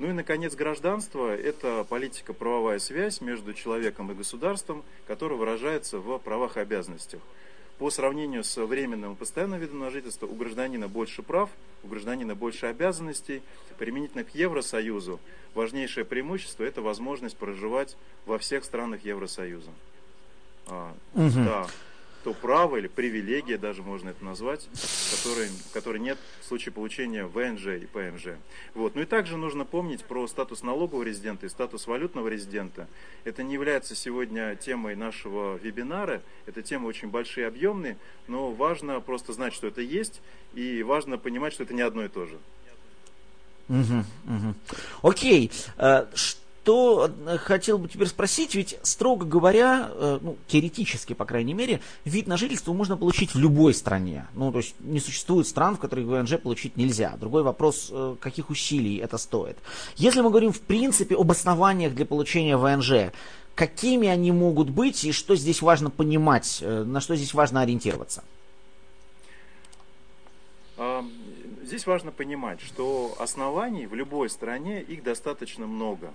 Ну 0.00 0.10
и, 0.10 0.12
наконец, 0.12 0.56
гражданство– 0.56 1.32
это 1.36 1.86
политика-правовая 1.88 2.80
связь 2.80 3.20
между 3.20 3.54
человеком 3.54 4.10
и 4.10 4.16
государством, 4.16 4.82
которая 5.06 5.38
выражается 5.38 6.00
в 6.00 6.18
правах 6.18 6.56
и 6.56 6.60
обязанностях 6.60 7.20
по 7.80 7.88
сравнению 7.88 8.44
с 8.44 8.62
временным 8.62 9.14
и 9.14 9.16
постоянным 9.16 9.58
видом 9.58 9.78
на 9.78 9.90
жительство 9.90 10.26
у 10.26 10.34
гражданина 10.34 10.86
больше 10.86 11.22
прав, 11.22 11.48
у 11.82 11.88
гражданина 11.88 12.34
больше 12.34 12.66
обязанностей. 12.66 13.42
Применительно 13.78 14.22
к 14.22 14.34
Евросоюзу 14.34 15.18
важнейшее 15.54 16.04
преимущество– 16.04 16.62
это 16.64 16.82
возможность 16.82 17.38
проживать 17.38 17.96
во 18.26 18.36
всех 18.36 18.66
странах 18.66 19.02
Евросоюза. 19.02 19.70
Угу. 20.66 20.90
Да 21.14 21.66
то 22.22 22.34
право 22.34 22.76
или 22.76 22.86
привилегия 22.86 23.56
даже 23.56 23.82
можно 23.82 24.10
это 24.10 24.24
назвать, 24.24 24.68
которой, 25.16 25.48
которой 25.72 25.98
нет 25.98 26.18
в 26.40 26.46
случае 26.46 26.72
получения 26.72 27.24
ВНЖ 27.24 27.82
и 27.82 27.86
ПМЖ. 27.86 28.36
Вот. 28.74 28.94
Ну 28.94 29.02
и 29.02 29.06
также 29.06 29.36
нужно 29.36 29.64
помнить 29.64 30.04
про 30.04 30.26
статус 30.26 30.62
налогового 30.62 31.02
резидента 31.02 31.46
и 31.46 31.48
статус 31.48 31.86
валютного 31.86 32.28
резидента. 32.28 32.88
Это 33.24 33.42
не 33.42 33.54
является 33.54 33.94
сегодня 33.94 34.54
темой 34.56 34.96
нашего 34.96 35.56
вебинара, 35.56 36.22
это 36.46 36.62
темы 36.62 36.88
очень 36.88 37.08
большие 37.08 37.46
объемные, 37.46 37.96
но 38.28 38.50
важно 38.50 39.00
просто 39.00 39.32
знать, 39.32 39.54
что 39.54 39.68
это 39.68 39.80
есть, 39.80 40.20
и 40.54 40.82
важно 40.82 41.16
понимать, 41.18 41.52
что 41.52 41.62
это 41.62 41.74
не 41.74 41.82
одно 41.82 42.04
и 42.04 42.08
то 42.08 42.26
же. 42.26 42.38
Угу, 43.68 44.04
угу. 44.26 44.54
Окей. 45.02 45.50
Uh, 45.78 46.08
то 46.64 47.10
э, 47.26 47.38
хотел 47.38 47.78
бы 47.78 47.88
теперь 47.88 48.08
спросить, 48.08 48.54
ведь, 48.54 48.78
строго 48.82 49.24
говоря, 49.24 49.90
э, 49.92 50.18
ну, 50.20 50.36
теоретически, 50.46 51.14
по 51.14 51.24
крайней 51.24 51.54
мере, 51.54 51.80
вид 52.04 52.26
на 52.26 52.36
жительство 52.36 52.72
можно 52.72 52.96
получить 52.96 53.34
в 53.34 53.38
любой 53.38 53.72
стране. 53.72 54.26
Ну, 54.34 54.52
то 54.52 54.58
есть 54.58 54.74
не 54.80 55.00
существует 55.00 55.46
стран, 55.46 55.76
в 55.76 55.80
которых 55.80 56.06
ВНЖ 56.06 56.38
получить 56.38 56.76
нельзя. 56.76 57.16
Другой 57.18 57.42
вопрос, 57.42 57.88
э, 57.90 58.16
каких 58.20 58.50
усилий 58.50 58.96
это 58.96 59.16
стоит. 59.16 59.56
Если 59.96 60.20
мы 60.20 60.28
говорим, 60.28 60.52
в 60.52 60.60
принципе, 60.60 61.16
об 61.16 61.30
основаниях 61.30 61.94
для 61.94 62.04
получения 62.04 62.56
ВНЖ, 62.56 63.12
какими 63.54 64.08
они 64.08 64.30
могут 64.30 64.68
быть 64.68 65.04
и 65.04 65.12
что 65.12 65.36
здесь 65.36 65.62
важно 65.62 65.90
понимать, 65.90 66.62
на 66.62 67.00
что 67.00 67.16
здесь 67.16 67.34
важно 67.34 67.62
ориентироваться? 67.62 68.22
Здесь 71.62 71.86
важно 71.86 72.10
понимать, 72.10 72.60
что 72.62 73.14
оснований 73.18 73.86
в 73.86 73.94
любой 73.94 74.30
стране 74.30 74.80
их 74.80 75.02
достаточно 75.02 75.66
много 75.66 76.12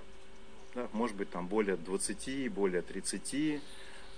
да, 0.75 0.89
может 0.91 1.15
быть 1.15 1.29
там 1.29 1.47
более 1.47 1.77
20, 1.77 2.51
более 2.51 2.81
30. 2.81 3.61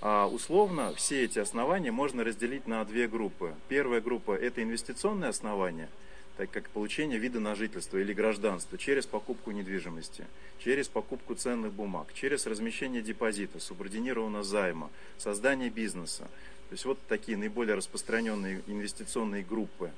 А 0.02 0.28
условно 0.28 0.94
все 0.96 1.24
эти 1.24 1.40
основания 1.40 1.92
можно 1.92 2.24
разделить 2.24 2.68
на 2.68 2.84
две 2.84 3.08
группы. 3.08 3.56
Первая 3.70 4.02
группа 4.02 4.34
это 4.34 4.62
инвестиционные 4.62 5.30
основания, 5.30 5.90
так 6.36 6.52
как 6.52 6.70
получение 6.70 7.18
вида 7.18 7.40
на 7.40 7.56
жительство 7.56 7.98
или 7.98 8.14
гражданство 8.14 8.78
через 8.78 9.06
покупку 9.06 9.52
недвижимости, 9.52 10.26
через 10.60 10.88
покупку 10.88 11.36
ценных 11.36 11.74
бумаг, 11.74 12.14
через 12.14 12.46
размещение 12.46 13.02
депозита, 13.02 13.60
субординированного 13.60 14.44
займа, 14.44 14.90
создание 15.18 15.70
бизнеса. 15.70 16.28
То 16.70 16.74
есть 16.74 16.86
вот 16.86 17.00
такие 17.08 17.38
наиболее 17.38 17.76
распространенные 17.76 18.62
инвестиционные 18.68 19.44
группы. 19.44 19.92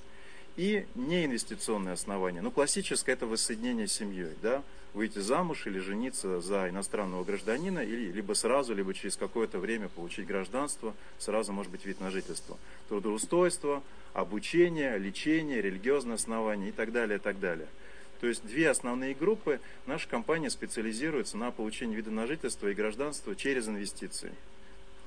И 0.59 0.85
неинвестиционные 0.95 1.93
основания. 1.93 2.41
Ну, 2.41 2.51
классическое 2.51 3.15
это 3.15 3.25
воссоединение 3.25 3.87
с 3.87 3.93
семьей. 3.93 4.33
Да? 4.41 4.61
выйти 4.93 5.19
замуж 5.19 5.67
или 5.67 5.79
жениться 5.79 6.41
за 6.41 6.67
иностранного 6.67 7.23
гражданина, 7.23 7.79
или 7.79 8.11
либо 8.11 8.33
сразу, 8.33 8.73
либо 8.73 8.93
через 8.93 9.15
какое-то 9.15 9.59
время 9.59 9.87
получить 9.87 10.27
гражданство, 10.27 10.93
сразу 11.17 11.53
может 11.53 11.71
быть 11.71 11.85
вид 11.85 12.01
на 12.01 12.11
жительство. 12.11 12.57
Трудоустройство, 12.89 13.83
обучение, 14.13 14.97
лечение, 14.97 15.61
религиозные 15.61 16.15
основания 16.15 16.69
и 16.69 16.71
так 16.73 16.91
далее, 16.91 17.19
и 17.19 17.21
так 17.21 17.39
далее. 17.39 17.67
То 18.19 18.27
есть 18.27 18.45
две 18.45 18.69
основные 18.69 19.13
группы. 19.13 19.61
Наша 19.85 20.09
компания 20.09 20.49
специализируется 20.49 21.37
на 21.37 21.51
получении 21.51 21.95
вида 21.95 22.11
на 22.11 22.27
жительство 22.27 22.67
и 22.67 22.73
гражданства 22.73 23.33
через 23.35 23.69
инвестиции. 23.69 24.33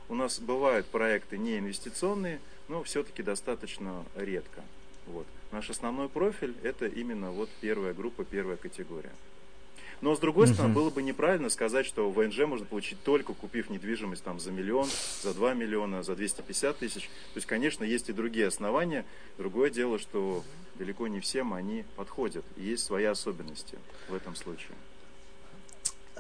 У 0.09 0.15
нас 0.15 0.41
бывают 0.41 0.87
проекты 0.87 1.37
не 1.37 1.59
инвестиционные, 1.59 2.41
но 2.69 2.83
все-таки 2.85 3.23
достаточно 3.23 4.05
редко. 4.17 4.63
Вот. 5.13 5.27
Наш 5.51 5.69
основной 5.71 6.09
профиль 6.09 6.55
это 6.63 6.87
именно 6.87 7.31
вот 7.31 7.51
первая 7.61 7.93
группа, 7.93 8.25
первая 8.25 8.57
категория. 8.57 9.13
Но 10.01 10.17
с 10.17 10.19
другой 10.19 10.49
стороны, 10.49 10.75
было 10.75 10.91
бы 10.91 11.01
неправильно 11.01 11.49
сказать, 11.49 11.87
что 11.87 12.11
ВНЖ 12.11 12.39
можно 12.41 12.67
получить 12.67 13.01
только 13.05 13.35
купив 13.35 13.71
недвижимость 13.71 14.25
там 14.25 14.41
за 14.41 14.51
миллион, 14.51 14.89
за 15.23 15.33
2 15.33 15.55
миллиона, 15.55 16.03
за 16.03 16.17
250 16.17 16.77
тысяч. 16.77 17.03
То 17.05 17.37
есть, 17.37 17.47
конечно, 17.47 17.85
есть 17.85 18.09
и 18.09 18.13
другие 18.13 18.49
основания. 18.49 19.05
Другое 19.39 19.71
дело, 19.71 20.01
что 20.01 20.43
далеко 20.75 21.07
не 21.07 21.21
всем 21.21 21.55
они 21.55 21.85
подходят. 21.95 22.45
И 22.57 22.65
есть 22.65 22.85
свои 22.85 23.05
особенности 23.05 23.79
в 24.09 24.15
этом 24.15 24.35
случае. 24.35 24.75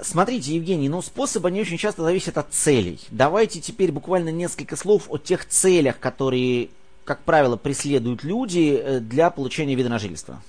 Смотрите, 0.00 0.54
Евгений, 0.54 0.88
ну 0.88 1.02
способ 1.02 1.44
они 1.46 1.60
очень 1.60 1.76
часто 1.76 2.02
зависят 2.02 2.38
от 2.38 2.52
целей. 2.52 3.00
Давайте 3.10 3.60
теперь 3.60 3.90
буквально 3.90 4.30
несколько 4.30 4.76
слов 4.76 5.06
о 5.08 5.18
тех 5.18 5.46
целях, 5.46 5.98
которые, 5.98 6.70
как 7.04 7.22
правило, 7.24 7.56
преследуют 7.56 8.22
люди 8.22 8.80
э, 8.82 9.00
для 9.00 9.30
получения 9.30 9.74
вида 9.74 9.88
на 9.88 9.98
жительство. 9.98 10.42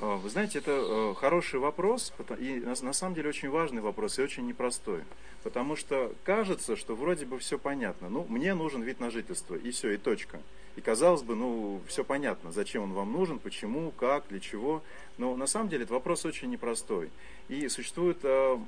А, 0.00 0.16
вы 0.16 0.28
знаете, 0.28 0.58
это 0.58 0.72
э, 0.72 1.14
хороший 1.16 1.58
вопрос, 1.60 2.12
и 2.38 2.62
на 2.64 2.92
самом 2.92 3.14
деле 3.14 3.28
очень 3.28 3.48
важный 3.48 3.80
вопрос 3.80 4.18
и 4.18 4.22
очень 4.22 4.46
непростой. 4.46 5.00
Потому 5.42 5.76
что 5.76 6.12
кажется, 6.24 6.76
что 6.76 6.96
вроде 6.96 7.24
бы 7.24 7.38
все 7.38 7.58
понятно. 7.58 8.08
Ну, 8.08 8.26
мне 8.28 8.54
нужен 8.54 8.82
вид 8.82 8.98
на 8.98 9.10
жительство, 9.10 9.54
и 9.54 9.70
все, 9.70 9.92
и 9.92 9.96
точка. 9.96 10.40
И 10.74 10.80
казалось 10.80 11.22
бы, 11.22 11.36
ну, 11.36 11.80
все 11.86 12.04
понятно, 12.04 12.52
зачем 12.52 12.82
он 12.82 12.92
вам 12.92 13.12
нужен, 13.12 13.38
почему, 13.38 13.92
как, 13.92 14.24
для 14.28 14.40
чего. 14.40 14.82
Но 15.16 15.36
на 15.36 15.46
самом 15.46 15.68
деле 15.68 15.84
этот 15.84 15.92
вопрос 15.94 16.24
очень 16.24 16.50
непростой. 16.50 17.10
И 17.48 17.68
существует 17.68 18.18
э, 18.24 18.58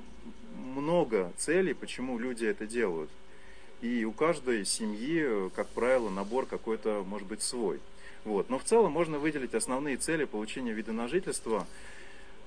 много 0.55 1.31
целей, 1.37 1.73
почему 1.73 2.17
люди 2.17 2.45
это 2.45 2.65
делают. 2.65 3.11
И 3.81 4.03
у 4.03 4.11
каждой 4.11 4.65
семьи, 4.65 5.23
э, 5.25 5.49
как 5.55 5.67
правило, 5.69 6.09
набор 6.09 6.45
какой-то 6.45 7.03
может 7.07 7.27
быть 7.27 7.41
свой. 7.41 7.79
Вот. 8.25 8.49
Но 8.49 8.59
в 8.59 8.63
целом 8.63 8.91
можно 8.91 9.19
выделить 9.19 9.53
основные 9.53 9.97
цели 9.97 10.25
получения 10.25 10.73
вида 10.73 10.91
на 10.91 11.07
жительство. 11.07 11.65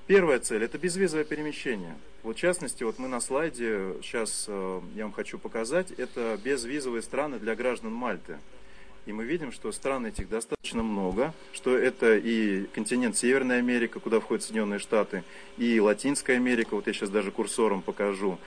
Первая 0.05 0.39
цель– 0.39 0.63
это 0.65 0.77
безвизовое 0.77 1.23
перемещение. 1.23 1.95
Вот 2.23 2.35
в 2.37 2.39
частности, 2.39 2.83
вот 2.83 2.99
мы 2.99 3.07
на 3.07 3.19
слайде, 3.19 3.95
сейчас 4.01 4.45
э, 4.47 4.81
я 4.95 5.03
вам 5.03 5.13
хочу 5.13 5.39
показать, 5.39 5.91
это 5.91 6.37
безвизовые 6.43 7.01
страны 7.01 7.39
для 7.39 7.55
граждан 7.55 7.93
Мальты. 7.93 8.37
И 9.05 9.11
мы 9.11 9.25
видим, 9.25 9.51
что 9.51 9.71
стран 9.71 10.05
этих 10.05 10.29
достаточно 10.29 10.81
много, 10.81 11.33
что 11.51 11.77
это 11.77 12.15
и 12.15 12.65
континент 12.67 13.17
Северная 13.17 13.57
Америка, 13.57 13.99
куда 13.99 14.19
входят 14.19 14.43
Соединенные 14.43 14.79
Штаты, 14.79 15.23
и 15.57 15.79
Латинская 15.79 16.35
Америка, 16.35 16.75
вот 16.75 16.87
я 16.87 16.93
сейчас 16.93 17.09
даже 17.09 17.31
курсором 17.31 17.81
покажу. 17.81 18.37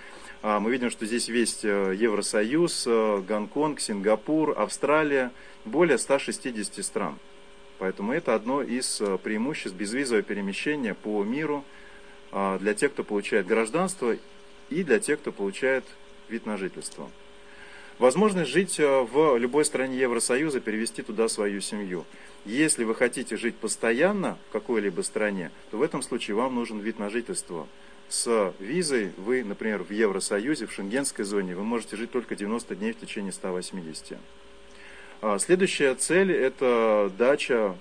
А 0.42 0.60
мы 0.60 0.70
видим, 0.70 0.90
что 0.90 1.06
здесь 1.06 1.28
весь 1.28 1.64
э, 1.64 1.94
Евросоюз, 1.96 2.84
э, 2.86 3.22
Гонконг, 3.26 3.80
Сингапур, 3.80 4.54
Австралия, 4.58 5.32
более 5.64 5.98
160 5.98 6.84
стран. 6.84 7.18
Поэтому 7.78 8.12
это 8.12 8.34
одно 8.34 8.62
из 8.62 9.00
э, 9.00 9.18
преимуществ 9.18 9.76
безвизового 9.76 10.22
перемещения 10.22 10.94
по 10.94 11.22
миру 11.24 11.64
а, 12.32 12.58
для 12.58 12.74
тех, 12.74 12.92
кто 12.92 13.04
получает 13.04 13.46
гражданство 13.46 14.16
и 14.68 14.82
для 14.82 14.98
тех, 14.98 15.20
кто 15.20 15.32
получает 15.32 15.84
вид 16.28 16.46
на 16.46 16.56
жительство. 16.56 17.10
Возможность 17.98 18.50
жить 18.50 18.78
э, 18.78 19.06
в 19.10 19.38
любой 19.38 19.64
стране 19.64 19.98
Евросоюза, 19.98 20.60
перевести 20.60 21.00
туда 21.00 21.28
свою 21.28 21.62
семью. 21.62 22.04
Если 22.44 22.84
вы 22.84 22.94
хотите 22.94 23.38
жить 23.38 23.56
постоянно 23.56 24.36
в 24.48 24.52
какой-либо 24.52 25.00
стране, 25.00 25.50
то 25.70 25.78
в 25.78 25.82
этом 25.82 26.02
случае 26.02 26.36
вам 26.36 26.54
нужен 26.54 26.78
вид 26.78 26.98
на 26.98 27.08
жительство. 27.08 27.66
С 28.10 28.54
визой 28.60 29.12
вы, 29.16 29.42
например, 29.42 29.82
в 29.82 29.90
Евросоюзе, 29.90 30.66
в 30.66 30.72
шенгенской 30.72 31.24
зоне, 31.24 31.56
вы 31.56 31.64
можете 31.64 31.96
жить 31.96 32.10
только 32.10 32.36
90 32.36 32.76
дней 32.76 32.92
в 32.92 33.00
течение 33.00 33.32
180. 33.32 34.18
А 35.22 35.38
следующая 35.38 35.94
цель– 35.94 36.30
это 36.32 37.10
дача 37.16 37.76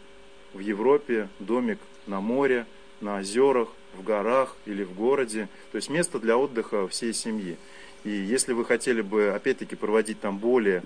в 0.54 0.60
Европе, 0.60 1.28
домик 1.40 1.80
на 2.08 2.22
море, 2.22 2.66
на 3.02 3.20
озерах, 3.20 3.68
в 3.94 4.04
горах 4.04 4.56
или 4.66 4.84
в 4.84 4.94
городе. 4.94 5.50
То 5.72 5.76
есть 5.76 5.90
место 5.90 6.20
для 6.20 6.38
отдыха 6.38 6.88
всей 6.88 7.14
семьи. 7.14 7.58
И 8.06 8.12
если 8.12 8.54
вы 8.54 8.64
хотели 8.64 9.02
бы, 9.02 9.30
опять-таки, 9.30 9.76
проводить 9.76 10.22
там 10.22 10.38
более 10.38 10.84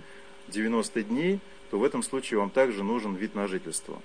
90 0.47 1.03
дней, 1.03 1.39
то 1.69 1.77
в 1.77 1.83
этом 1.83 2.01
случае 2.01 2.39
вам 2.39 2.49
также 2.49 2.81
нужен 2.83 3.13
вид 3.13 3.35
на 3.35 3.47
жительство. 3.47 4.01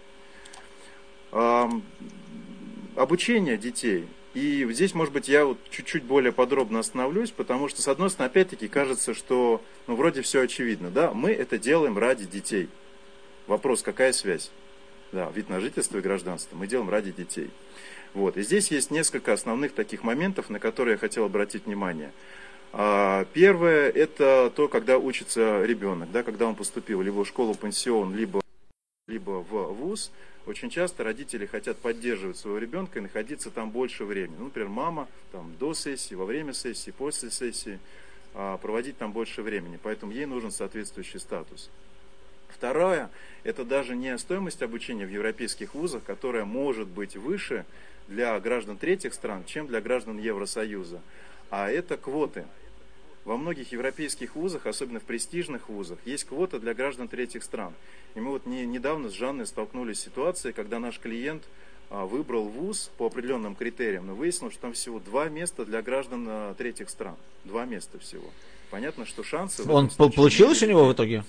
Обучение 2.94 3.56
детей. 3.56 4.06
И 4.34 4.66
здесь, 4.72 4.94
может 4.94 5.14
быть, 5.14 5.28
я 5.28 5.46
вот 5.46 5.58
чуть-чуть 5.70 6.02
более 6.02 6.32
подробно 6.32 6.80
остановлюсь, 6.80 7.30
потому 7.30 7.68
что, 7.68 7.80
с 7.82 7.88
одной 7.88 8.10
стороны, 8.10 8.30
опять-таки 8.30 8.66
кажется, 8.66 9.14
что, 9.14 9.62
ну, 9.86 9.94
вроде 9.94 10.22
все 10.22 10.40
очевидно, 10.40 10.90
да, 10.90 11.14
мы 11.14 11.30
это 11.30 11.56
делаем 11.56 11.96
ради 11.96 12.24
детей. 12.24 12.68
Вопрос, 13.46 13.82
какая 13.82 14.12
связь? 14.12 14.50
Да, 15.12 15.30
вид 15.30 15.48
на 15.48 15.60
жительство 15.60 15.98
и 15.98 16.00
гражданство 16.00 16.56
мы 16.56 16.66
делаем 16.66 16.90
ради 16.90 17.12
детей. 17.12 17.50
Вот, 18.12 18.36
и 18.36 18.42
здесь 18.42 18.72
есть 18.72 18.90
несколько 18.90 19.32
основных 19.32 19.72
таких 19.72 20.02
моментов, 20.02 20.50
на 20.50 20.58
которые 20.58 20.94
я 20.94 20.98
хотел 20.98 21.24
обратить 21.24 21.66
внимание. 21.66 22.12
А, 22.76 23.24
первое, 23.32 23.88
это 23.88 24.52
то, 24.56 24.66
когда 24.66 24.98
учится 24.98 25.64
ребенок, 25.64 26.10
да, 26.10 26.24
когда 26.24 26.46
он 26.46 26.56
поступил 26.56 27.02
либо 27.02 27.24
в 27.24 27.28
школу-пансион, 27.28 28.16
либо, 28.16 28.40
либо 29.06 29.44
в 29.48 29.72
ВУЗ, 29.74 30.10
очень 30.44 30.70
часто 30.70 31.04
родители 31.04 31.46
хотят 31.46 31.76
поддерживать 31.78 32.36
своего 32.36 32.58
ребенка 32.58 32.98
и 32.98 33.02
находиться 33.02 33.52
там 33.52 33.70
больше 33.70 34.04
времени. 34.04 34.34
Ну, 34.40 34.46
например, 34.46 34.70
мама 34.70 35.06
там, 35.30 35.54
до 35.60 35.72
сессии, 35.72 36.16
во 36.16 36.24
время 36.24 36.52
сессии, 36.52 36.90
после 36.90 37.30
сессии, 37.30 37.78
а, 38.34 38.56
проводить 38.56 38.98
там 38.98 39.12
больше 39.12 39.42
времени. 39.42 39.78
Поэтому 39.80 40.10
ей 40.10 40.26
нужен 40.26 40.50
соответствующий 40.50 41.20
статус. 41.20 41.70
Второе, 42.48 43.08
это 43.44 43.64
даже 43.64 43.94
не 43.94 44.18
стоимость 44.18 44.62
обучения 44.62 45.06
в 45.06 45.10
европейских 45.10 45.74
вузах, 45.74 46.02
которая 46.02 46.44
может 46.44 46.88
быть 46.88 47.14
выше 47.14 47.66
для 48.08 48.38
граждан 48.40 48.78
третьих 48.78 49.14
стран, 49.14 49.44
чем 49.46 49.68
для 49.68 49.80
граждан 49.80 50.18
Евросоюза. 50.18 51.00
А 51.50 51.70
это 51.70 51.96
квоты. 51.96 52.46
Во 53.24 53.38
многих 53.38 53.72
европейских 53.72 54.36
вузах, 54.36 54.66
особенно 54.66 55.00
в 55.00 55.04
престижных 55.04 55.70
вузах, 55.70 55.98
есть 56.04 56.24
квота 56.24 56.58
для 56.58 56.74
граждан 56.74 57.08
третьих 57.08 57.42
стран. 57.42 57.72
И 58.14 58.20
мы 58.20 58.30
вот 58.30 58.44
не, 58.44 58.66
недавно 58.66 59.08
с 59.08 59.14
Жанной 59.14 59.46
столкнулись 59.46 59.98
с 59.98 60.02
ситуацией, 60.02 60.52
когда 60.52 60.78
наш 60.78 60.98
клиент 60.98 61.42
а, 61.88 62.04
выбрал 62.04 62.44
вуз 62.44 62.90
по 62.98 63.06
определенным 63.06 63.54
критериям, 63.54 64.06
но 64.06 64.14
выяснилось, 64.14 64.52
что 64.52 64.62
там 64.62 64.72
всего 64.74 65.00
два 65.00 65.30
места 65.30 65.64
для 65.64 65.80
граждан 65.80 66.26
а, 66.28 66.54
третьих 66.54 66.90
стран. 66.90 67.16
Два 67.44 67.64
места 67.64 67.98
всего. 67.98 68.30
Понятно, 68.70 69.06
что 69.06 69.22
шансы... 69.22 69.66
Он 69.70 69.88
получилось 69.88 70.62
у 70.62 70.66
него 70.66 70.84
в 70.84 70.92
итоге? 70.92 71.24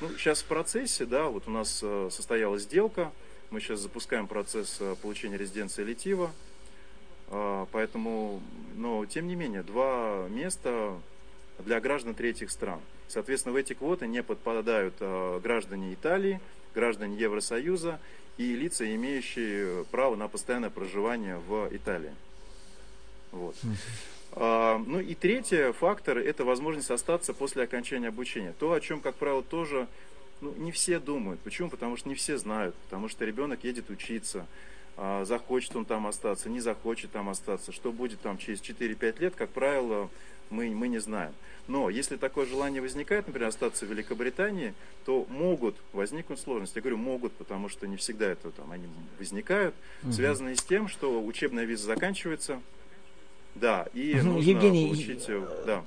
Ну, 0.00 0.10
сейчас 0.16 0.42
в 0.42 0.44
процессе, 0.44 1.06
да, 1.06 1.24
вот 1.24 1.48
у 1.48 1.50
нас 1.50 1.80
а, 1.82 2.08
состоялась 2.12 2.62
сделка, 2.62 3.10
мы 3.50 3.60
сейчас 3.60 3.80
запускаем 3.80 4.28
процесс 4.28 4.80
получения 5.02 5.36
резиденции 5.36 5.82
Литива. 5.82 6.30
А, 7.28 7.66
поэтому, 7.72 8.42
но 8.76 9.04
тем 9.06 9.26
не 9.26 9.34
менее, 9.34 9.62
два 9.62 10.26
места 10.28 10.98
для 11.58 11.80
граждан 11.80 12.14
третьих 12.14 12.50
стран. 12.50 12.80
Соответственно, 13.08 13.52
в 13.52 13.56
эти 13.56 13.74
квоты 13.74 14.06
не 14.06 14.22
подпадают 14.22 14.94
а, 15.00 15.40
граждане 15.40 15.94
Италии, 15.94 16.40
граждане 16.74 17.16
Евросоюза 17.16 18.00
и 18.36 18.54
лица, 18.54 18.92
имеющие 18.94 19.84
право 19.84 20.16
на 20.16 20.28
постоянное 20.28 20.70
проживание 20.70 21.38
в 21.38 21.68
Италии. 21.70 22.12
Вот. 23.30 23.56
А, 24.36 24.78
ну 24.78 24.98
и 24.98 25.14
третий 25.14 25.72
фактор– 25.72 26.18
это 26.18 26.44
возможность 26.44 26.90
остаться 26.90 27.32
после 27.34 27.62
окончания 27.62 28.08
обучения. 28.08 28.52
То, 28.58 28.72
о 28.72 28.80
чем, 28.80 29.00
как 29.00 29.14
правило, 29.14 29.42
тоже 29.42 29.86
ну, 30.40 30.52
не 30.56 30.72
все 30.72 30.98
думают. 30.98 31.40
Почему? 31.40 31.70
Потому 31.70 31.96
что 31.96 32.08
не 32.08 32.14
все 32.14 32.36
знают. 32.36 32.74
Потому 32.86 33.08
что 33.08 33.24
ребенок 33.24 33.62
едет 33.64 33.90
учиться. 33.90 34.46
А, 34.96 35.24
захочет 35.24 35.74
он 35.74 35.84
там 35.84 36.06
остаться, 36.06 36.48
не 36.48 36.60
захочет 36.60 37.10
там 37.10 37.28
остаться, 37.28 37.72
что 37.72 37.92
будет 37.92 38.20
там 38.20 38.38
через 38.38 38.60
4-5 38.60 39.20
лет, 39.20 39.34
как 39.34 39.50
правило, 39.50 40.08
мы, 40.50 40.70
мы 40.70 40.88
не 40.88 40.98
знаем. 40.98 41.32
Но 41.66 41.90
если 41.90 42.16
такое 42.16 42.46
желание 42.46 42.80
возникает, 42.80 43.26
например, 43.26 43.48
остаться 43.48 43.86
в 43.86 43.90
Великобритании, 43.90 44.74
то 45.04 45.26
могут 45.30 45.76
возникнуть 45.92 46.38
сложности. 46.38 46.76
Я 46.76 46.82
говорю 46.82 46.98
могут, 46.98 47.32
потому 47.32 47.68
что 47.68 47.86
не 47.86 47.96
всегда 47.96 48.26
это 48.26 48.50
там 48.50 48.70
они 48.70 48.86
возникают, 49.18 49.74
угу. 50.02 50.12
связанные 50.12 50.56
с 50.56 50.62
тем, 50.62 50.88
что 50.88 51.24
учебная 51.24 51.64
виза 51.64 51.86
заканчивается, 51.86 52.60
да, 53.54 53.86
и 53.94 54.14
угу. 54.18 54.26
нужно 54.26 54.50
Евгений, 54.50 54.86
получить, 54.86 55.24
э, 55.28 55.62
да 55.66 55.84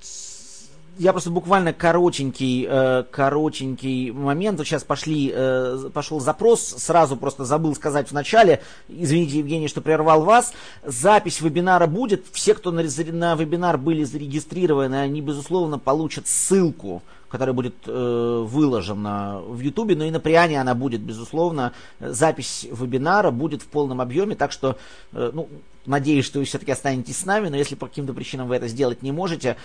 я 0.97 1.11
просто 1.11 1.29
буквально 1.29 1.73
коротенький, 1.73 2.65
э, 2.69 3.03
коротенький 3.09 4.11
момент. 4.11 4.57
Вот 4.57 4.67
сейчас 4.67 4.83
пошли, 4.83 5.31
э, 5.33 5.89
пошел 5.93 6.19
запрос, 6.19 6.61
сразу 6.61 7.17
просто 7.17 7.45
забыл 7.45 7.75
сказать 7.75 8.09
в 8.09 8.13
начале. 8.13 8.61
Извините, 8.87 9.39
Евгений, 9.39 9.67
что 9.67 9.81
прервал 9.81 10.23
вас. 10.23 10.53
Запись 10.83 11.41
вебинара 11.41 11.87
будет. 11.87 12.25
Все, 12.31 12.53
кто 12.53 12.71
на, 12.71 12.83
на 12.83 13.35
вебинар 13.35 13.77
были 13.77 14.03
зарегистрированы, 14.03 14.95
они, 14.95 15.21
безусловно, 15.21 15.79
получат 15.79 16.27
ссылку 16.27 17.03
которая 17.29 17.53
будет 17.53 17.75
э, 17.85 18.45
выложена 18.47 19.41
в 19.45 19.59
Ютубе, 19.59 19.95
но 19.95 20.05
и 20.05 20.11
на 20.11 20.19
Приане 20.21 20.61
она 20.61 20.73
будет, 20.75 21.01
безусловно. 21.01 21.73
Запись 21.99 22.65
вебинара 22.71 23.31
будет 23.31 23.61
в 23.61 23.67
полном 23.67 23.99
объеме, 23.99 24.35
так 24.35 24.51
что, 24.51 24.77
э, 25.11 25.31
ну, 25.33 25.49
надеюсь, 25.85 26.25
что 26.25 26.39
вы 26.39 26.45
все-таки 26.45 26.71
останетесь 26.71 27.17
с 27.17 27.25
нами, 27.25 27.49
но 27.49 27.57
если 27.57 27.75
по 27.75 27.87
каким-то 27.87 28.13
причинам 28.13 28.47
вы 28.47 28.55
это 28.55 28.67
сделать 28.67 29.03
не 29.03 29.11
можете, 29.11 29.57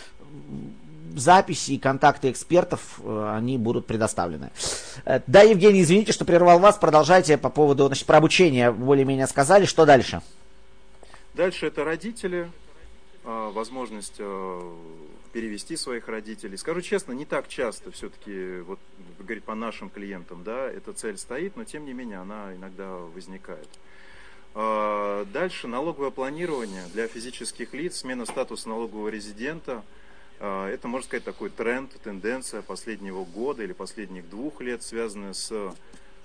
записи 1.18 1.72
и 1.72 1.78
контакты 1.78 2.30
экспертов, 2.30 3.00
э, 3.02 3.34
они 3.36 3.58
будут 3.58 3.86
предоставлены. 3.86 4.50
Э, 5.04 5.20
да, 5.26 5.42
Евгений, 5.42 5.82
извините, 5.82 6.12
что 6.12 6.24
прервал 6.24 6.58
вас, 6.58 6.76
продолжайте 6.76 7.38
по 7.38 7.50
поводу, 7.50 7.86
значит, 7.86 8.06
про 8.06 8.18
обучение 8.18 8.72
более-менее 8.72 9.26
сказали, 9.26 9.64
что 9.64 9.84
дальше? 9.84 10.22
Дальше 11.34 11.66
это 11.66 11.84
родители, 11.84 12.50
а, 13.24 13.50
возможность 13.50 14.16
э, 14.18 14.72
перевести 15.32 15.76
своих 15.76 16.08
родителей. 16.08 16.56
Скажу 16.58 16.82
честно, 16.82 17.12
не 17.12 17.24
так 17.24 17.48
часто 17.48 17.90
все-таки, 17.90 18.60
вот 18.60 18.78
говорить 19.18 19.44
по 19.44 19.54
нашим 19.54 19.88
клиентам, 19.88 20.44
да, 20.44 20.68
эта 20.68 20.92
цель 20.92 21.16
стоит, 21.16 21.56
но 21.56 21.64
тем 21.64 21.86
не 21.86 21.94
менее 21.94 22.18
она 22.18 22.54
иногда 22.54 22.88
возникает. 23.14 23.68
Дальше 24.54 25.66
налоговое 25.66 26.10
планирование 26.10 26.84
для 26.92 27.08
физических 27.08 27.72
лиц, 27.72 27.96
смена 27.96 28.26
статуса 28.26 28.68
налогового 28.68 29.08
резидента– 29.08 29.82
это, 30.42 30.88
можно 30.88 31.06
сказать, 31.06 31.24
такой 31.24 31.50
тренд, 31.50 31.92
тенденция 32.02 32.62
последнего 32.62 33.24
года 33.24 33.62
или 33.62 33.72
последних 33.72 34.28
двух 34.28 34.60
лет, 34.60 34.82
связанная 34.82 35.34
с 35.34 35.52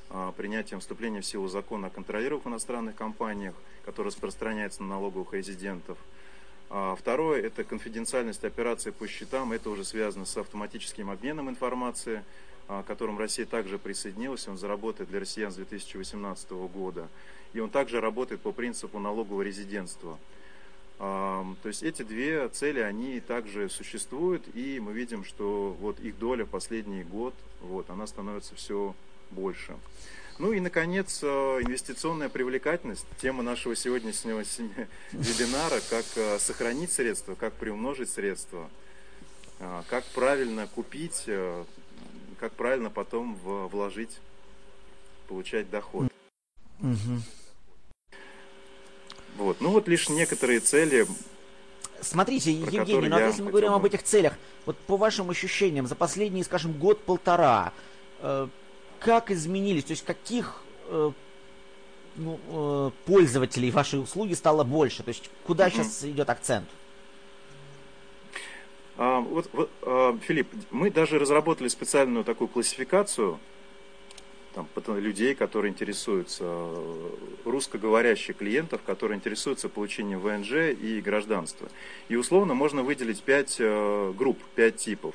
а, 0.10 0.32
принятием 0.32 0.80
вступления 0.80 1.22
в 1.22 1.26
силу 1.26 1.48
закона 1.48 1.88
о 1.88 1.90
контролируемых 1.92 2.48
иностранных 2.48 2.96
компаниях, 2.96 3.54
который 3.86 4.08
распространяется 4.08 4.82
на 4.82 4.90
налоговых 4.90 5.34
резидентов. 5.34 6.00
А, 6.72 6.96
второе– 6.96 7.42
это 7.44 7.64
конфиденциальность 7.64 8.44
операций 8.44 8.92
по 8.92 9.08
счетам. 9.08 9.52
Это 9.52 9.70
уже 9.70 9.86
связано 9.86 10.26
с 10.26 10.36
автоматическим 10.36 11.12
обменом 11.12 11.48
информации, 11.48 12.24
к 12.68 12.84
которому 12.84 13.20
Россия 13.20 13.46
также 13.46 13.78
присоединилась. 13.78 14.48
Он 14.48 14.58
заработает 14.58 15.12
для 15.12 15.20
россиян 15.20 15.52
с 15.52 15.56
2018 15.56 16.50
года. 16.74 17.08
И 17.54 17.60
он 17.60 17.70
также 17.70 18.02
работает 18.02 18.42
по 18.42 18.52
принципу 18.52 18.98
налогового 18.98 19.44
резидентства– 19.44 20.18
то 20.98 21.56
есть 21.66 21.84
эти 21.84 22.02
две 22.02 22.50
цели, 22.50 22.80
они 22.80 23.20
также 23.20 23.70
существуют, 23.70 24.44
и 24.56 24.80
мы 24.80 24.94
видим, 24.94 25.24
что 25.24 25.76
вот 25.80 26.00
их 26.00 26.18
доля 26.18 26.46
последний 26.46 27.04
год, 27.04 27.36
вот, 27.62 27.90
она 27.90 28.08
становится 28.08 28.56
все 28.56 28.96
больше. 29.30 29.76
Ну 30.40 30.54
и, 30.54 30.60
наконец, 30.60 31.20
э, 31.24 31.28
инвестиционная 31.28 32.30
привлекательность, 32.30 33.06
тема 33.20 33.42
нашего 33.42 33.76
сегодняшнего 33.76 34.42
вебинара, 35.12 35.82
как 35.90 36.06
э, 36.16 36.38
сохранить 36.38 36.92
средства, 36.92 37.34
как 37.34 37.54
приумножить 37.54 38.10
средства, 38.10 38.70
э, 39.60 39.82
как 39.90 40.06
правильно 40.06 40.68
купить, 40.68 41.26
как 42.40 42.54
правильно 42.54 42.92
потом 42.92 43.36
вложить, 43.36 44.20
получать 45.28 45.72
доход. 45.72 46.12
Угу. 46.82 47.22
Вот. 49.38 49.62
Ну 49.62 49.70
вот 49.70 49.88
лишь 49.88 50.10
некоторые 50.10 50.60
цели. 50.60 51.08
Смотрите, 52.02 52.52
Евгений, 52.52 53.08
ну 53.08 53.16
а 53.16 53.22
если 53.22 53.42
мы 53.42 53.52
говорим 53.52 53.74
об 53.74 53.86
этих 53.86 54.04
целях, 54.04 54.34
вот 54.66 54.78
по 54.78 54.98
вашим 54.98 55.30
ощущениям, 55.30 55.88
за 55.88 55.96
последние, 55.96 56.44
скажем, 56.44 56.74
год-полтора, 56.74 57.74
э, 58.20 58.48
как 59.00 59.32
изменились, 59.32 59.86
то 59.86 59.92
есть 59.92 60.04
каких 60.04 60.62
э, 60.90 61.12
ну, 62.18 62.40
э, 62.50 62.92
пользователей 63.06 63.72
вашей 63.72 64.02
услуги 64.02 64.34
стало 64.34 64.64
больше? 64.64 65.04
То 65.04 65.10
есть 65.10 65.30
куда 65.46 65.68
mm-hmm. 65.68 65.72
сейчас 65.72 66.04
идет 66.04 66.30
акцент? 66.30 66.68
А, 68.98 69.20
вот, 69.20 69.48
вот, 69.54 69.70
а, 69.84 70.18
Филипп, 70.24 70.50
мы 70.72 70.90
даже 70.90 71.20
разработали 71.20 71.68
специальную 71.68 72.24
такую 72.24 72.48
классификацию 72.48 73.40
там, 74.58 74.98
людей, 74.98 75.36
которые 75.36 75.72
интересуются, 75.72 76.44
э, 76.44 77.10
русскоговорящих 77.46 78.38
клиентов, 78.38 78.82
которые 78.84 79.18
интересуются 79.18 79.70
получением 79.70 80.20
ВНЖ 80.20 80.76
и 80.82 81.00
гражданства. 81.02 81.70
И 82.10 82.16
условно 82.16 82.56
можно 82.56 82.82
выделить 82.82 83.22
пять 83.22 83.58
э, 83.60 84.14
групп, 84.18 84.40
пять 84.56 84.78
типов. 84.78 85.14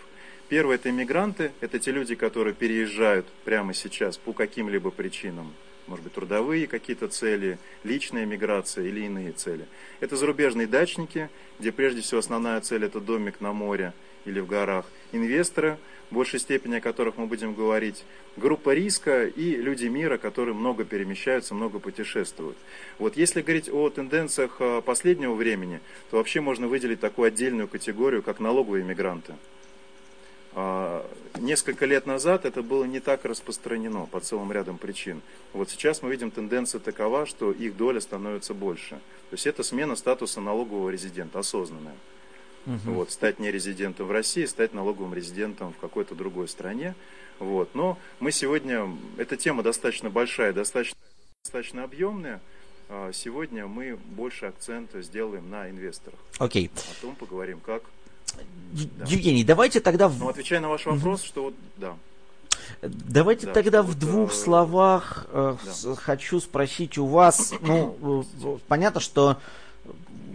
Первое– 0.48 0.74
это 0.76 0.90
иммигранты, 0.90 1.50
это 1.60 1.78
те 1.78 1.90
люди, 1.90 2.14
которые 2.14 2.54
переезжают 2.54 3.26
прямо 3.44 3.74
сейчас 3.74 4.16
по 4.16 4.32
каким-либо 4.32 4.90
причинам 4.90 5.52
может 5.88 6.04
быть, 6.04 6.14
трудовые 6.14 6.68
какие-то 6.68 7.08
цели, 7.08 7.58
личная 7.82 8.24
миграция 8.24 8.86
или 8.86 9.00
иные 9.00 9.32
цели. 9.32 9.66
Это 9.98 10.16
зарубежные 10.16 10.68
дачники, 10.68 11.28
где 11.58 11.72
прежде 11.72 12.02
всего 12.02 12.20
основная 12.20 12.60
цель 12.60 12.84
это 12.84 13.00
домик 13.00 13.40
на 13.40 13.52
море 13.52 13.92
или 14.24 14.40
в 14.40 14.46
горах. 14.46 14.86
Инвесторы, 15.12 15.78
в 16.10 16.14
большей 16.14 16.40
степени 16.40 16.76
о 16.76 16.80
которых 16.80 17.16
мы 17.16 17.26
будем 17.26 17.54
говорить, 17.54 18.04
группа 18.36 18.74
риска 18.74 19.26
и 19.26 19.56
люди 19.56 19.86
мира, 19.86 20.18
которые 20.18 20.54
много 20.54 20.84
перемещаются, 20.84 21.54
много 21.54 21.78
путешествуют. 21.78 22.56
Вот 22.98 23.16
если 23.16 23.42
говорить 23.42 23.68
о 23.70 23.88
тенденциях 23.90 24.56
э, 24.60 24.82
последнего 24.84 25.34
времени, 25.34 25.80
то 26.10 26.18
вообще 26.18 26.40
можно 26.40 26.68
выделить 26.68 27.00
такую 27.00 27.28
отдельную 27.28 27.68
категорию, 27.68 28.22
как 28.22 28.40
налоговые 28.40 28.84
мигранты. 28.84 29.34
А, 30.54 31.06
несколько 31.38 31.86
лет 31.86 32.06
назад 32.06 32.44
это 32.44 32.62
было 32.62 32.84
не 32.84 33.00
так 33.00 33.24
распространено 33.24 34.06
по 34.06 34.20
целым 34.20 34.52
рядам 34.52 34.76
причин. 34.76 35.22
Вот 35.54 35.70
сейчас 35.70 36.02
мы 36.02 36.10
видим 36.10 36.30
тенденция 36.30 36.78
такова, 36.78 37.24
что 37.24 37.52
их 37.52 37.76
доля 37.76 38.00
становится 38.00 38.52
больше. 38.52 38.96
То 39.30 39.34
есть 39.34 39.46
это 39.46 39.62
смена 39.62 39.96
статуса 39.96 40.40
налогового 40.40 40.90
резидента, 40.90 41.38
осознанная. 41.38 41.96
Угу. 42.66 42.92
Вот, 42.92 43.10
стать 43.10 43.38
не 43.38 43.50
резидентом 43.50 44.06
в 44.06 44.12
России, 44.12 44.44
стать 44.44 44.72
налоговым 44.72 45.14
резидентом 45.14 45.72
в 45.72 45.78
какой-то 45.78 46.14
другой 46.14 46.48
стране. 46.48 46.94
Вот. 47.38 47.74
Но 47.74 47.98
мы 48.20 48.30
сегодня, 48.30 48.88
эта 49.16 49.36
тема 49.36 49.62
достаточно 49.62 50.10
большая, 50.10 50.52
достаточно, 50.52 50.96
достаточно 51.42 51.84
объемная. 51.84 52.40
А, 52.88 53.10
сегодня 53.12 53.66
мы 53.66 53.96
больше 53.96 54.46
акцента 54.46 55.02
сделаем 55.02 55.50
на 55.50 55.68
инвесторах. 55.68 56.18
Окей. 56.38 56.70
Okay. 56.72 56.98
О 56.98 57.00
том 57.00 57.16
поговорим, 57.16 57.58
как 57.60 57.82
да. 58.74 59.04
Евгений, 59.06 59.44
давайте 59.44 59.80
тогда... 59.80 60.08
Ну, 60.08 60.28
отвечая 60.28 60.60
на 60.60 60.68
ваш 60.68 60.86
вопрос, 60.86 61.20
угу. 61.20 61.26
что 61.26 61.42
вот, 61.44 61.54
да. 61.76 61.96
Давайте 62.80 63.46
да, 63.46 63.52
тогда 63.52 63.82
в 63.82 63.98
двух 63.98 64.30
э... 64.30 64.34
словах 64.34 65.26
э, 65.30 65.56
да. 65.84 65.94
хочу 65.96 66.40
спросить 66.40 66.98
у 66.98 67.06
вас, 67.06 67.52
ну, 67.60 68.24
э, 68.42 68.58
понятно, 68.68 69.00
что 69.00 69.38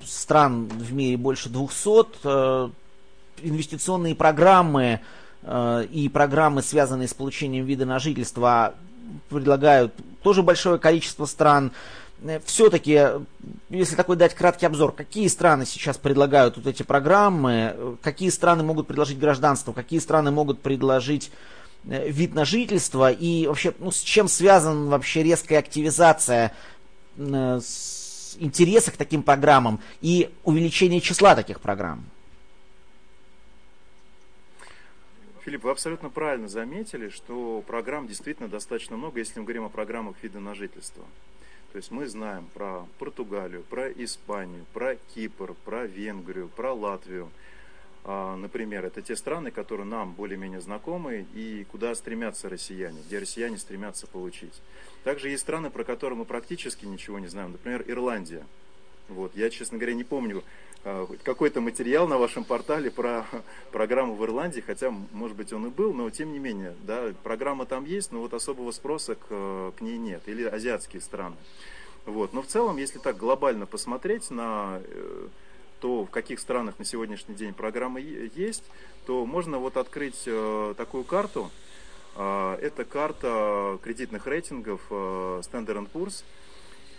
стран 0.06 0.68
в 0.68 0.94
мире 0.94 1.18
больше 1.18 1.50
200, 1.50 2.08
э, 2.24 2.70
инвестиционные 3.42 4.16
программы 4.16 5.02
э, 5.44 5.86
и 5.92 6.10
программы, 6.10 6.62
связанные 6.62 7.08
с 7.08 7.14
получением 7.14 7.66
вида 7.66 7.86
на 7.86 8.00
жительство, 8.00 8.76
предлагают 9.30 9.94
тоже 10.22 10.44
большое 10.44 10.80
количество 10.80 11.26
стран. 11.26 11.72
Э, 12.22 12.40
все-таки, 12.46 13.02
если 13.70 13.96
такой 13.96 14.16
дать 14.16 14.36
краткий 14.36 14.66
обзор, 14.66 14.92
какие 14.92 15.28
страны 15.28 15.66
сейчас 15.66 15.98
предлагают 15.98 16.58
вот 16.58 16.68
эти 16.68 16.84
программы, 16.84 17.98
какие 18.02 18.30
страны 18.30 18.64
могут 18.64 18.88
предложить 18.88 19.20
гражданство, 19.20 19.74
какие 19.74 20.00
страны 20.00 20.32
могут 20.32 20.62
предложить 20.62 21.32
вид 21.84 22.36
на 22.36 22.44
жительство 22.44 23.12
и 23.12 23.48
вообще, 23.48 23.74
ну, 23.80 23.92
с 23.92 24.02
чем 24.02 24.28
связана 24.28 24.90
вообще 24.90 25.24
резкая 25.24 25.60
активизация 25.60 26.54
э, 27.18 27.60
интереса 28.40 28.92
к 28.92 28.98
таким 28.98 29.24
программам 29.24 29.80
и 30.02 30.30
увеличение 30.44 31.00
числа 31.00 31.36
таких 31.36 31.62
программ? 31.62 32.04
Филипп, 35.46 35.64
вы 35.64 35.72
абсолютно 35.72 36.10
правильно 36.10 36.50
заметили, 36.50 37.08
что 37.08 37.64
программ 37.66 38.06
действительно 38.06 38.50
достаточно 38.50 38.98
много, 38.98 39.20
если 39.20 39.40
мы 39.40 39.46
говорим 39.46 39.64
о 39.64 39.70
программах 39.70 40.18
вида 40.22 40.42
на 40.42 40.54
жительство. 40.54 41.06
То 41.72 41.78
есть 41.78 41.92
мы 41.92 42.08
знаем 42.08 42.50
про 42.54 42.86
Португалию, 43.00 43.64
про 43.64 43.90
Испанию, 43.90 44.66
про 44.74 44.96
Кипр, 45.14 45.54
про 45.64 45.86
Венгрию, 45.86 46.50
про 46.50 46.74
Латвию. 46.74 47.30
А, 48.04 48.36
например, 48.36 48.86
это 48.86 49.02
те 49.02 49.16
страны, 49.16 49.52
которые 49.52 49.86
нам 49.86 50.14
более-менее 50.14 50.60
знакомы 50.60 51.26
и 51.34 51.66
куда 51.72 51.94
стремятся 51.94 52.50
россияне, 52.50 53.02
где 53.06 53.20
россияне 53.20 53.58
стремятся 53.58 54.08
получить. 54.08 54.54
Также 55.08 55.30
есть 55.30 55.44
страны, 55.44 55.70
про 55.70 55.86
которые 55.86 56.20
мы 56.20 56.26
практически 56.26 56.86
ничего 56.86 57.18
не 57.18 57.28
знаем. 57.28 57.54
Например, 57.54 57.82
Ирландия. 57.88 58.46
Вот. 59.08 59.34
Я, 59.38 59.50
честно 59.50 59.78
говоря, 59.78 59.94
не 59.94 60.04
помню 60.04 60.44
а, 60.84 61.08
какой-то 61.24 61.62
материал 61.62 62.10
на 62.10 62.18
вашем 62.18 62.44
портале 62.44 62.92
про 62.92 63.26
программу 63.72 64.16
в 64.16 64.26
Ирландии, 64.26 64.60
хотя, 64.60 64.94
может 65.14 65.38
быть, 65.38 65.54
он 65.54 65.68
и 65.68 65.70
был, 65.70 65.94
но 65.94 66.10
тем 66.10 66.34
не 66.34 66.40
менее, 66.40 66.76
да, 66.84 67.14
программа 67.24 67.66
там 67.66 67.86
есть, 67.86 68.12
но 68.12 68.20
вот 68.20 68.34
особого 68.34 68.70
спроса 68.72 69.16
к, 69.16 69.30
к 69.78 69.80
ней 69.80 69.98
нет. 69.98 70.24
Или 70.26 70.44
азиатские 70.44 71.02
страны. 71.02 71.38
Вот. 72.06 72.34
Но 72.34 72.42
в 72.42 72.48
целом, 72.48 72.76
если 72.76 73.00
так 73.00 73.16
глобально 73.16 73.66
посмотреть 73.66 74.30
на 74.30 74.82
э, 74.84 75.28
то, 75.80 76.04
в 76.04 76.10
каких 76.10 76.38
странах 76.42 76.80
на 76.80 76.84
сегодняшний 76.84 77.36
день 77.36 77.54
программы 77.54 78.02
есть, 78.36 78.66
то 79.06 79.26
можно 79.26 79.58
вот 79.58 79.78
открыть 79.78 80.24
э, 80.26 80.74
такую 80.76 81.06
карту. 81.06 81.50
Э, 82.18 82.58
это 82.62 82.84
карта 82.84 83.80
кредитных 83.84 84.28
рейтингов 84.28 84.82
Standard 84.90 85.90
Poor's 85.92 86.24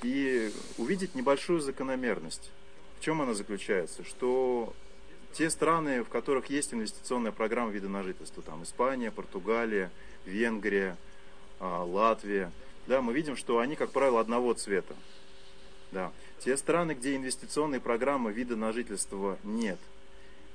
и 0.02 0.50
увидеть 0.78 1.14
небольшую 1.14 1.61
закономерность. 1.61 2.50
В 2.98 3.04
чем 3.04 3.20
она 3.20 3.35
заключается? 3.35 4.04
Что 4.04 4.72
те 5.33 5.50
страны, 5.50 6.02
в 6.02 6.09
которых 6.09 6.46
есть 6.50 6.72
инвестиционная 6.72 7.33
программа 7.33 7.70
вида 7.70 7.88
на 7.88 8.02
жительство, 8.02 8.42
там 8.42 8.62
Испания, 8.62 9.11
Португалия, 9.11 9.90
Венгрия, 10.24 10.96
Латвия, 11.61 12.52
да, 12.87 13.02
мы 13.02 13.12
видим, 13.12 13.37
что 13.37 13.59
они, 13.59 13.76
как 13.76 13.90
правило, 13.90 14.20
одного 14.20 14.54
цвета. 14.54 14.94
Да. 15.92 16.12
Те 16.38 16.57
страны, 16.57 16.92
где 16.92 17.16
инвестиционной 17.16 17.81
программы 17.81 18.33
вида 18.33 18.57
на 18.57 18.72
жительство 18.72 19.38
нет, 19.44 19.78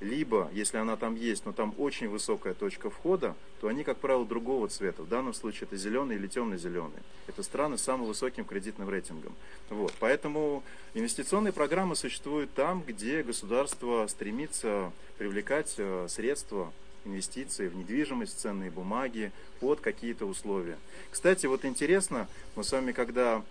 либо, 0.03 0.49
если 0.53 0.77
она 0.77 0.97
там 0.97 1.15
есть, 1.15 1.45
но 1.45 1.53
там 1.53 1.73
очень 1.77 2.09
высокая 2.09 2.53
точка 2.53 2.89
входа, 2.89 3.35
то 3.61 3.67
они, 3.69 3.83
как 3.83 3.97
правило, 3.97 4.25
другого 4.25 4.67
цвета. 4.67 5.01
В 5.01 5.07
данном 5.07 5.33
случае 5.33 5.63
это 5.63 5.77
зеленый 5.77 6.17
или 6.17 6.27
темно-зеленый. 6.27 6.91
Это 7.27 7.41
страны 7.41 7.77
с 7.77 7.81
самым 7.81 8.07
высоким 8.07 8.43
кредитным 8.43 8.89
рейтингом. 8.89 9.33
Вот. 9.69 9.93
Поэтому 9.99 10.63
инвестиционные 10.93 11.53
программы 11.53 11.95
существуют 11.95 12.53
там, 12.53 12.83
где 12.85 13.23
государство 13.23 14.05
стремится 14.07 14.91
привлекать 15.17 15.73
э, 15.77 16.07
средства 16.09 16.71
инвестиции 17.05 17.67
в 17.67 17.75
недвижимость, 17.75 18.39
ценные 18.39 18.71
бумаги 18.71 19.31
под 19.59 19.79
какие-то 19.79 20.25
условия. 20.25 20.77
Кстати, 21.11 21.45
вот 21.45 21.65
интересно, 21.65 22.27
мы 22.55 22.63
с 22.63 22.71
вами 22.71 22.91
когда 22.91 23.43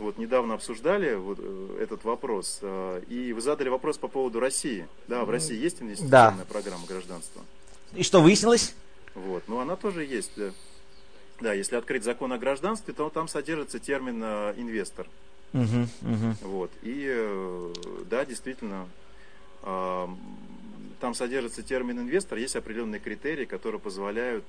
вот 0.00 0.18
недавно 0.18 0.54
обсуждали 0.54 1.14
вот 1.14 1.38
э, 1.40 1.78
этот 1.80 2.04
вопрос, 2.04 2.58
э, 2.62 3.02
и 3.08 3.32
вы 3.32 3.40
задали 3.40 3.68
вопрос 3.68 3.98
по 3.98 4.08
поводу 4.08 4.40
России. 4.40 4.86
Да, 5.08 5.24
в 5.24 5.30
России 5.30 5.56
есть 5.56 5.80
инвестиционная 5.82 6.44
да. 6.44 6.44
программа 6.48 6.86
гражданства. 6.86 7.42
И 7.94 8.02
что 8.02 8.20
выяснилось? 8.20 8.74
Вот, 9.14 9.44
ну 9.46 9.60
она 9.60 9.76
тоже 9.76 10.04
есть. 10.04 10.32
Да, 11.40 11.52
если 11.52 11.76
открыть 11.76 12.04
закон 12.04 12.32
о 12.32 12.38
гражданстве, 12.38 12.92
то 12.92 13.08
там 13.10 13.28
содержится 13.28 13.78
термин 13.78 14.20
э, 14.22 14.54
инвестор. 14.56 15.06
Угу, 15.52 15.62
угу. 15.62 16.34
Вот, 16.42 16.70
и 16.82 17.72
да, 18.08 18.24
действительно, 18.24 18.86
там 19.62 21.14
содержится 21.14 21.64
термин 21.64 21.98
инвестор, 21.98 22.38
есть 22.38 22.54
определенные 22.54 23.00
критерии, 23.00 23.46
которые 23.46 23.80
позволяют 23.80 24.44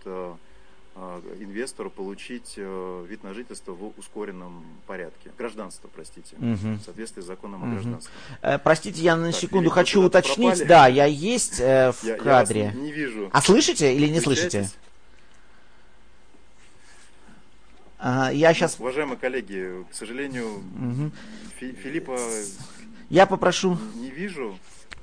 инвестору 1.40 1.90
получить 1.90 2.54
э, 2.58 3.06
вид 3.08 3.24
на 3.24 3.34
жительство 3.34 3.72
в 3.72 3.98
ускоренном 3.98 4.66
порядке. 4.88 5.32
Гражданство, 5.38 5.90
простите, 5.94 6.36
угу. 6.36 6.76
в 6.76 6.82
соответствии 6.84 7.22
с 7.22 7.26
законом 7.26 7.64
угу. 7.64 7.72
о 7.72 7.74
гражданстве. 7.74 8.14
Э, 8.42 8.60
простите, 8.60 9.02
я 9.02 9.16
на 9.16 9.32
так, 9.32 9.40
секунду 9.40 9.70
хочу 9.70 10.02
уточнить. 10.02 10.58
Пропали. 10.58 10.68
Да, 10.68 10.88
я 10.88 11.06
есть 11.06 11.60
э, 11.60 11.92
в 11.94 12.04
я, 12.04 12.18
кадре. 12.18 12.64
Я 12.66 12.72
не 12.74 12.92
вижу. 12.92 13.30
А 13.32 13.42
слышите 13.42 13.96
или 13.96 14.08
не 14.08 14.20
слышите? 14.20 14.70
Ага, 17.98 18.32
я 18.32 18.54
сейчас... 18.54 18.80
Уважаемые 18.80 19.18
коллеги, 19.18 19.86
к 19.90 19.94
сожалению, 19.94 20.56
угу. 20.56 21.12
Филиппа... 21.60 22.18
Я 23.10 23.26
попрошу... 23.28 23.78
Не 23.96 24.10
вижу, 24.10 24.58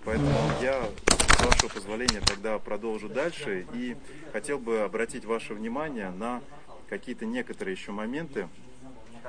поэтому 0.09 0.33
я 0.62 0.88
с 1.37 1.44
вашего 1.44 1.68
позволения 1.68 2.23
тогда 2.27 2.59
продолжу 2.59 3.11
дальше 3.11 3.66
и 3.75 3.94
хотел 4.33 4.59
бы 4.59 4.81
обратить 4.81 5.27
ваше 5.27 5.53
внимание 5.53 6.09
на 6.11 6.40
какие-то 6.88 7.27
некоторые 7.27 7.75
еще 7.75 7.92
моменты, 7.92 8.49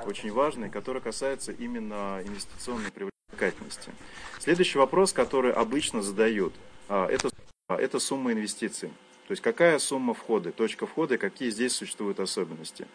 очень 0.06 0.32
важные, 0.32 0.70
которые 0.70 1.02
касаются 1.02 1.52
именно 1.52 2.22
инвестиционной 2.24 2.90
привлекательности. 2.90 3.92
Следующий 4.38 4.78
вопрос, 4.78 5.12
который 5.12 5.52
обычно 5.52 6.00
задают, 6.00 6.54
а, 6.88 7.06
это, 7.08 7.28
а, 7.68 7.76
это 7.76 7.98
сумма 7.98 8.32
инвестиций. 8.32 8.88
То 9.28 9.32
есть 9.32 9.42
какая 9.42 9.78
сумма 9.78 10.14
входа, 10.14 10.50
точка 10.50 10.86
входа 10.86 11.18
какие 11.18 11.50
здесь 11.50 11.74
существуют 11.74 12.20
особенности. 12.20 12.86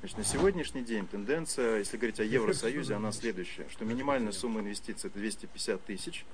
Значит, 0.00 0.18
на 0.18 0.24
сегодняшний 0.24 0.82
день 0.82 1.04
тенденция, 1.08 1.78
если 1.78 1.96
говорить 1.96 2.20
о 2.20 2.24
Евросоюзе, 2.24 2.94
она 2.94 3.10
следующая, 3.10 3.66
что 3.70 3.84
минимальная 3.84 4.30
сумма 4.30 4.60
инвестиций 4.60 5.10
это 5.10 5.18
250 5.18 5.84
тысяч, 5.84 6.24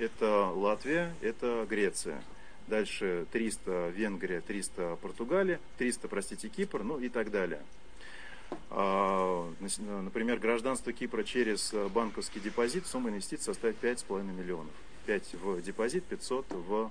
это 0.00 0.50
Латвия, 0.54 1.14
это 1.20 1.66
Греция. 1.68 2.22
Дальше 2.66 3.26
300 3.32 3.92
Венгрия, 3.94 4.40
300 4.40 4.96
Португалия, 5.02 5.60
300, 5.78 6.08
простите, 6.08 6.48
Кипр, 6.48 6.82
ну 6.82 6.98
и 6.98 7.08
так 7.08 7.30
далее. 7.30 7.60
А, 8.70 9.52
например, 9.78 10.38
гражданство 10.38 10.92
Кипра 10.92 11.22
через 11.22 11.72
банковский 11.92 12.40
депозит, 12.40 12.86
сумма 12.86 13.10
инвестиций 13.10 13.44
составит 13.44 13.76
5,5 13.82 14.22
миллионов. 14.32 14.72
5 15.06 15.34
в 15.34 15.62
депозит, 15.62 16.04
500 16.04 16.46
в 16.50 16.90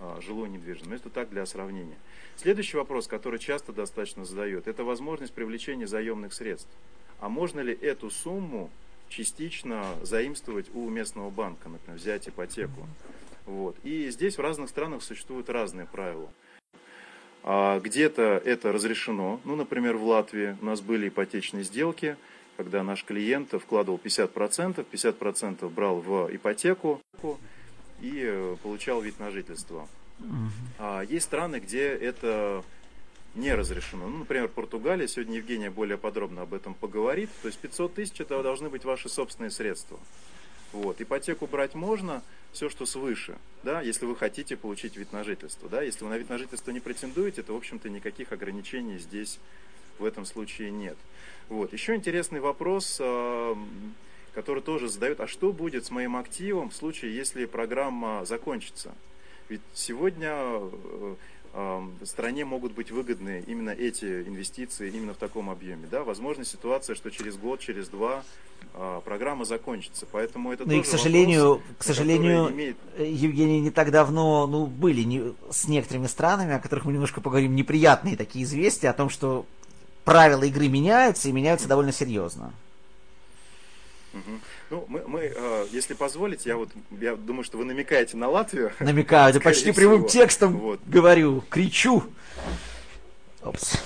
а, 0.00 0.20
жилую 0.20 0.50
недвижимость. 0.50 1.02
Это 1.02 1.10
так 1.10 1.30
для 1.30 1.46
сравнения. 1.46 1.96
Следующий 2.36 2.76
вопрос, 2.76 3.06
который 3.06 3.38
часто 3.38 3.72
достаточно 3.72 4.24
задают, 4.24 4.66
это 4.66 4.84
возможность 4.84 5.32
привлечения 5.32 5.86
заемных 5.86 6.34
средств. 6.34 6.68
а 7.20 7.28
можно 7.28 7.60
ли 7.60 7.72
эту 7.72 8.10
сумму 8.10 8.70
частично 9.10 9.84
заимствовать 10.02 10.74
у 10.74 10.88
местного 10.88 11.28
банка, 11.28 11.68
например, 11.68 11.98
взять 11.98 12.28
ипотеку. 12.28 12.86
Вот. 13.44 13.76
И 13.82 14.08
здесь 14.10 14.38
в 14.38 14.40
разных 14.40 14.70
странах 14.70 15.02
существуют 15.02 15.50
разные 15.50 15.86
правила. 15.86 16.32
А 17.42 17.80
где-то 17.80 18.40
это 18.44 18.72
разрешено. 18.72 19.40
Ну, 19.44 19.56
например, 19.56 19.96
в 19.96 20.04
Латвии 20.04 20.56
у 20.60 20.64
нас 20.64 20.80
были 20.80 21.08
ипотечные 21.08 21.64
сделки, 21.64 22.16
когда 22.56 22.82
наш 22.82 23.04
клиент 23.04 23.52
вкладывал 23.52 24.00
50%, 24.02 24.86
50% 24.90 25.68
брал 25.70 25.96
в 26.00 26.28
ипотеку 26.34 27.00
и 28.00 28.22
э, 28.24 28.56
получал 28.62 29.00
вид 29.00 29.18
на 29.18 29.30
жительство. 29.30 29.88
А 30.78 31.02
есть 31.02 31.24
страны, 31.24 31.60
где 31.60 31.88
это 31.88 32.62
не 33.34 33.54
разрешено. 33.54 34.08
Ну, 34.08 34.18
например, 34.18 34.48
Португалия, 34.48 35.06
сегодня 35.06 35.36
Евгения 35.36 35.70
более 35.70 35.98
подробно 35.98 36.42
об 36.42 36.54
этом 36.54 36.74
поговорит. 36.74 37.30
То 37.42 37.48
есть 37.48 37.58
500 37.58 37.94
тысяч 37.94 38.20
это 38.20 38.42
должны 38.42 38.68
быть 38.68 38.84
ваши 38.84 39.08
собственные 39.08 39.50
средства. 39.50 39.98
Вот. 40.72 41.00
Ипотеку 41.00 41.46
брать 41.46 41.74
можно, 41.74 42.22
все, 42.52 42.68
что 42.68 42.86
свыше, 42.86 43.38
да, 43.62 43.80
если 43.80 44.06
вы 44.06 44.16
хотите 44.16 44.56
получить 44.56 44.96
вид 44.96 45.12
на 45.12 45.24
жительство. 45.24 45.68
Да. 45.68 45.82
Если 45.82 46.04
вы 46.04 46.10
на 46.10 46.18
вид 46.18 46.28
на 46.28 46.38
жительство 46.38 46.70
не 46.70 46.80
претендуете, 46.80 47.42
то, 47.42 47.54
в 47.54 47.56
общем-то, 47.56 47.88
никаких 47.88 48.32
ограничений 48.32 48.98
здесь 48.98 49.38
в 49.98 50.04
этом 50.04 50.24
случае 50.24 50.70
нет. 50.70 50.96
Вот. 51.48 51.72
Еще 51.72 51.94
интересный 51.94 52.40
вопрос, 52.40 52.98
а, 53.00 53.56
который 54.34 54.62
тоже 54.62 54.88
задают, 54.88 55.20
а 55.20 55.26
что 55.26 55.52
будет 55.52 55.84
с 55.84 55.90
моим 55.90 56.16
активом 56.16 56.70
в 56.70 56.74
случае, 56.74 57.14
если 57.14 57.44
программа 57.44 58.24
закончится? 58.24 58.94
Ведь 59.48 59.60
сегодня 59.74 60.30
э, 60.32 61.14
стране 62.04 62.44
могут 62.44 62.72
быть 62.72 62.90
выгодны 62.90 63.42
именно 63.46 63.70
эти 63.70 64.22
инвестиции 64.22 64.90
именно 64.90 65.14
в 65.14 65.16
таком 65.16 65.50
объеме. 65.50 65.86
Да? 65.90 66.04
Возможно 66.04 66.44
ситуация, 66.44 66.94
что 66.94 67.10
через 67.10 67.36
год, 67.36 67.60
через 67.60 67.88
два 67.88 68.22
а, 68.74 69.00
программа 69.00 69.44
закончится. 69.44 70.06
Поэтому 70.10 70.52
это 70.52 70.64
ну 70.66 70.74
и, 70.74 70.82
к 70.82 70.86
сожалению, 70.86 71.48
вопрос, 71.48 71.66
к 71.78 71.82
сожалению, 71.82 72.50
имеет... 72.50 72.76
Э, 72.96 73.08
Евгений, 73.08 73.60
не 73.60 73.70
так 73.70 73.90
давно 73.90 74.46
ну, 74.46 74.66
были 74.66 75.02
не, 75.02 75.34
с 75.50 75.66
некоторыми 75.66 76.06
странами, 76.06 76.54
о 76.54 76.60
которых 76.60 76.84
мы 76.84 76.92
немножко 76.92 77.20
поговорим, 77.20 77.56
неприятные 77.56 78.16
такие 78.16 78.44
известия 78.44 78.90
о 78.90 78.94
том, 78.94 79.08
что 79.08 79.46
правила 80.04 80.42
игры 80.44 80.68
меняются 80.68 81.28
и 81.28 81.32
меняются 81.32 81.68
довольно 81.68 81.92
серьезно. 81.92 82.52
Угу. 84.12 84.40
Ну, 84.70 84.84
мы, 84.88 85.02
мы 85.06 85.32
э, 85.34 85.66
если 85.70 85.94
позволите, 85.94 86.48
я 86.48 86.56
вот 86.56 86.70
я 87.00 87.16
думаю, 87.16 87.44
что 87.44 87.58
вы 87.58 87.64
намекаете 87.64 88.16
на 88.16 88.28
Латвию. 88.28 88.72
Намекаю, 88.80 89.30
это 89.30 89.40
почти 89.40 89.72
всего. 89.72 89.74
прямым 89.74 90.06
текстом 90.06 90.58
вот. 90.58 90.80
говорю, 90.86 91.44
кричу. 91.48 92.04
Опс. 93.42 93.78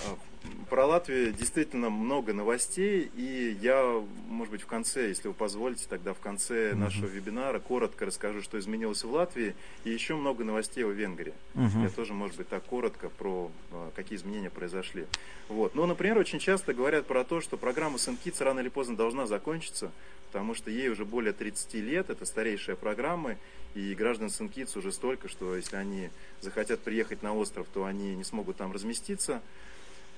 Про 0.75 0.87
Латвию 0.87 1.33
действительно 1.33 1.89
много 1.89 2.33
новостей, 2.33 3.09
и 3.15 3.57
я, 3.63 4.03
может 4.27 4.51
быть, 4.51 4.63
в 4.63 4.67
конце, 4.67 5.07
если 5.07 5.29
вы 5.29 5.35
позволите, 5.35 5.87
тогда 5.89 6.15
в 6.15 6.19
конце 6.19 6.71
uh-huh. 6.71 6.75
нашего 6.75 7.07
вебинара 7.07 7.61
коротко 7.61 8.07
расскажу, 8.07 8.43
что 8.43 8.59
изменилось 8.59 9.05
в 9.05 9.13
Латвии, 9.13 9.55
и 9.85 9.91
еще 9.91 10.17
много 10.17 10.43
новостей 10.43 10.85
о 10.85 10.91
Венгрии. 10.91 11.33
Uh-huh. 11.55 11.85
Я 11.85 11.91
тоже, 11.91 12.13
может 12.13 12.39
быть, 12.39 12.49
так 12.49 12.65
коротко 12.65 13.09
про 13.09 13.53
а, 13.71 13.93
какие 13.95 14.19
изменения 14.19 14.51
произошли. 14.51 15.07
Вот. 15.49 15.77
Ну, 15.77 15.87
например, 15.87 16.19
очень 16.19 16.41
часто 16.41 16.75
говорят 16.75 17.07
про 17.07 17.23
то, 17.23 17.41
что 17.41 17.57
программа 17.57 17.97
Сенкиц 17.97 18.41
рано 18.41 18.59
или 18.59 18.69
поздно 18.69 18.97
должна 18.97 19.29
закончиться, 19.29 19.93
потому 20.27 20.57
что 20.57 20.73
ей 20.73 20.89
уже 20.89 21.05
более 21.05 21.33
30 21.33 21.75
лет, 21.75 22.11
это 22.11 22.25
старейшая 22.27 22.75
программа, 22.75 23.37
и 23.77 23.95
граждан 23.95 24.29
Сенкиц 24.29 24.75
уже 24.75 24.91
столько, 24.91 25.29
что 25.29 25.55
если 25.55 25.77
они 25.77 26.11
захотят 26.41 26.81
приехать 26.81 27.23
на 27.23 27.33
остров, 27.33 27.69
то 27.73 27.85
они 27.85 28.17
не 28.17 28.25
смогут 28.25 28.57
там 28.57 28.73
разместиться 28.73 29.41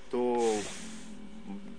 то 0.09 0.59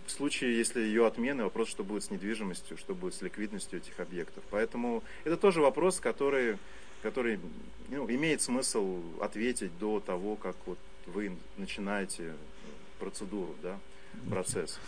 в 0.06 0.10
случае, 0.10 0.56
если 0.56 0.80
ее 0.80 1.06
отмены, 1.06 1.44
вопрос, 1.44 1.68
что 1.68 1.84
будет 1.84 2.04
с 2.04 2.10
недвижимостью, 2.10 2.76
что 2.78 2.94
будет 2.94 3.14
с 3.14 3.22
ликвидностью 3.22 3.78
этих 3.78 4.00
объектов. 4.00 4.42
Поэтому 4.50 5.02
это 5.24 5.36
тоже 5.36 5.60
вопрос, 5.60 6.00
который, 6.00 6.56
который 7.02 7.38
ну, 7.88 8.08
имеет 8.10 8.40
смысл 8.40 9.00
ответить 9.20 9.76
до 9.78 10.00
того, 10.00 10.36
как 10.36 10.56
вот 10.66 10.78
вы 11.06 11.36
начинаете 11.56 12.32
процедуру, 12.98 13.54
да, 13.62 13.78
процесс. 14.30 14.78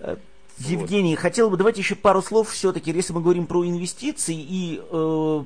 Э, 0.00 0.16
Евгений, 0.58 1.14
вот. 1.14 1.20
хотел 1.20 1.50
бы, 1.50 1.56
давайте 1.56 1.80
еще 1.80 1.94
пару 1.94 2.22
слов 2.22 2.50
все-таки, 2.50 2.90
если 2.90 3.12
мы 3.12 3.22
говорим 3.22 3.46
про 3.46 3.64
инвестиции 3.64 4.36
и 4.36 4.80
э, 4.90 5.44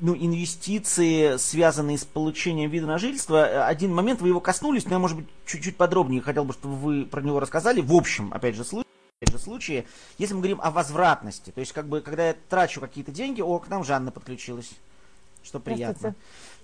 ну, 0.00 0.14
инвестиции, 0.14 1.36
связанные 1.36 1.98
с 1.98 2.04
получением 2.04 2.70
вида 2.70 2.86
на 2.86 2.98
жительство. 2.98 3.66
Один 3.66 3.94
момент, 3.94 4.20
вы 4.20 4.28
его 4.28 4.40
коснулись, 4.40 4.84
но 4.86 4.92
я, 4.92 4.98
может 4.98 5.16
быть, 5.16 5.26
чуть-чуть 5.46 5.76
подробнее 5.76 6.22
хотел 6.22 6.44
бы, 6.44 6.52
чтобы 6.52 6.76
вы 6.76 7.04
про 7.04 7.20
него 7.20 7.40
рассказали. 7.40 7.80
В 7.80 7.94
общем, 7.94 8.32
опять 8.32 8.54
же, 8.54 8.64
случае, 8.64 8.90
опять 9.20 9.34
же, 9.34 9.42
случае, 9.42 9.86
если 10.18 10.34
мы 10.34 10.40
говорим 10.40 10.60
о 10.62 10.70
возвратности, 10.70 11.50
то 11.50 11.60
есть, 11.60 11.72
как 11.72 11.86
бы, 11.88 12.00
когда 12.00 12.28
я 12.28 12.36
трачу 12.48 12.80
какие-то 12.80 13.12
деньги, 13.12 13.40
о, 13.40 13.58
к 13.58 13.68
нам 13.68 13.84
Жанна 13.84 14.10
подключилась, 14.10 14.70
что 15.42 15.60
приятно. 15.60 16.14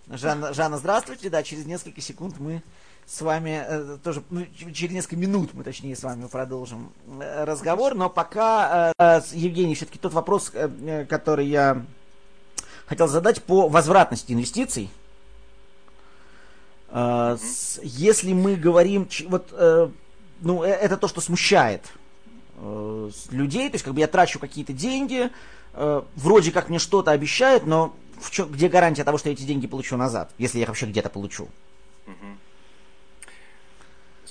Жанна, 0.08 0.52
Жанна, 0.52 0.78
здравствуйте, 0.78 1.30
да, 1.30 1.42
через 1.42 1.64
несколько 1.64 2.00
секунд 2.00 2.38
мы 2.38 2.62
с 3.06 3.20
вами 3.20 3.64
э, 3.66 3.98
тоже, 4.02 4.22
ну, 4.30 4.46
через 4.72 4.92
несколько 4.92 5.16
минут 5.16 5.54
мы, 5.54 5.64
точнее, 5.64 5.96
с 5.96 6.02
вами 6.02 6.26
продолжим 6.26 6.92
э, 7.20 7.44
разговор, 7.44 7.94
но 7.94 8.08
пока, 8.08 8.92
э, 8.98 9.20
Евгений, 9.32 9.74
все-таки 9.74 9.98
тот 9.98 10.12
вопрос, 10.12 10.50
э, 10.54 11.06
который 11.08 11.46
я 11.46 11.84
хотел 12.86 13.08
задать 13.08 13.42
по 13.42 13.68
возвратности 13.68 14.32
инвестиций. 14.32 14.90
Mm-hmm. 16.90 17.80
Если 17.82 18.32
мы 18.32 18.56
говорим, 18.56 19.08
вот, 19.28 19.48
э, 19.52 19.88
ну, 20.40 20.62
э, 20.62 20.68
это 20.68 20.96
то, 20.96 21.08
что 21.08 21.20
смущает 21.20 21.82
людей, 23.30 23.68
то 23.68 23.74
есть 23.74 23.84
как 23.84 23.94
бы 23.94 24.00
я 24.00 24.06
трачу 24.06 24.38
какие-то 24.38 24.72
деньги, 24.72 25.28
вроде 25.72 26.52
как 26.52 26.68
мне 26.68 26.78
что-то 26.78 27.10
обещают, 27.10 27.66
но 27.66 27.96
в 28.20 28.30
чем, 28.30 28.48
где 28.48 28.68
гарантия 28.68 29.02
того, 29.02 29.18
что 29.18 29.28
я 29.28 29.32
эти 29.32 29.42
деньги 29.42 29.66
получу 29.66 29.96
назад, 29.96 30.30
если 30.38 30.58
я 30.58 30.62
их 30.62 30.68
вообще 30.68 30.86
где-то 30.86 31.10
получу? 31.10 31.48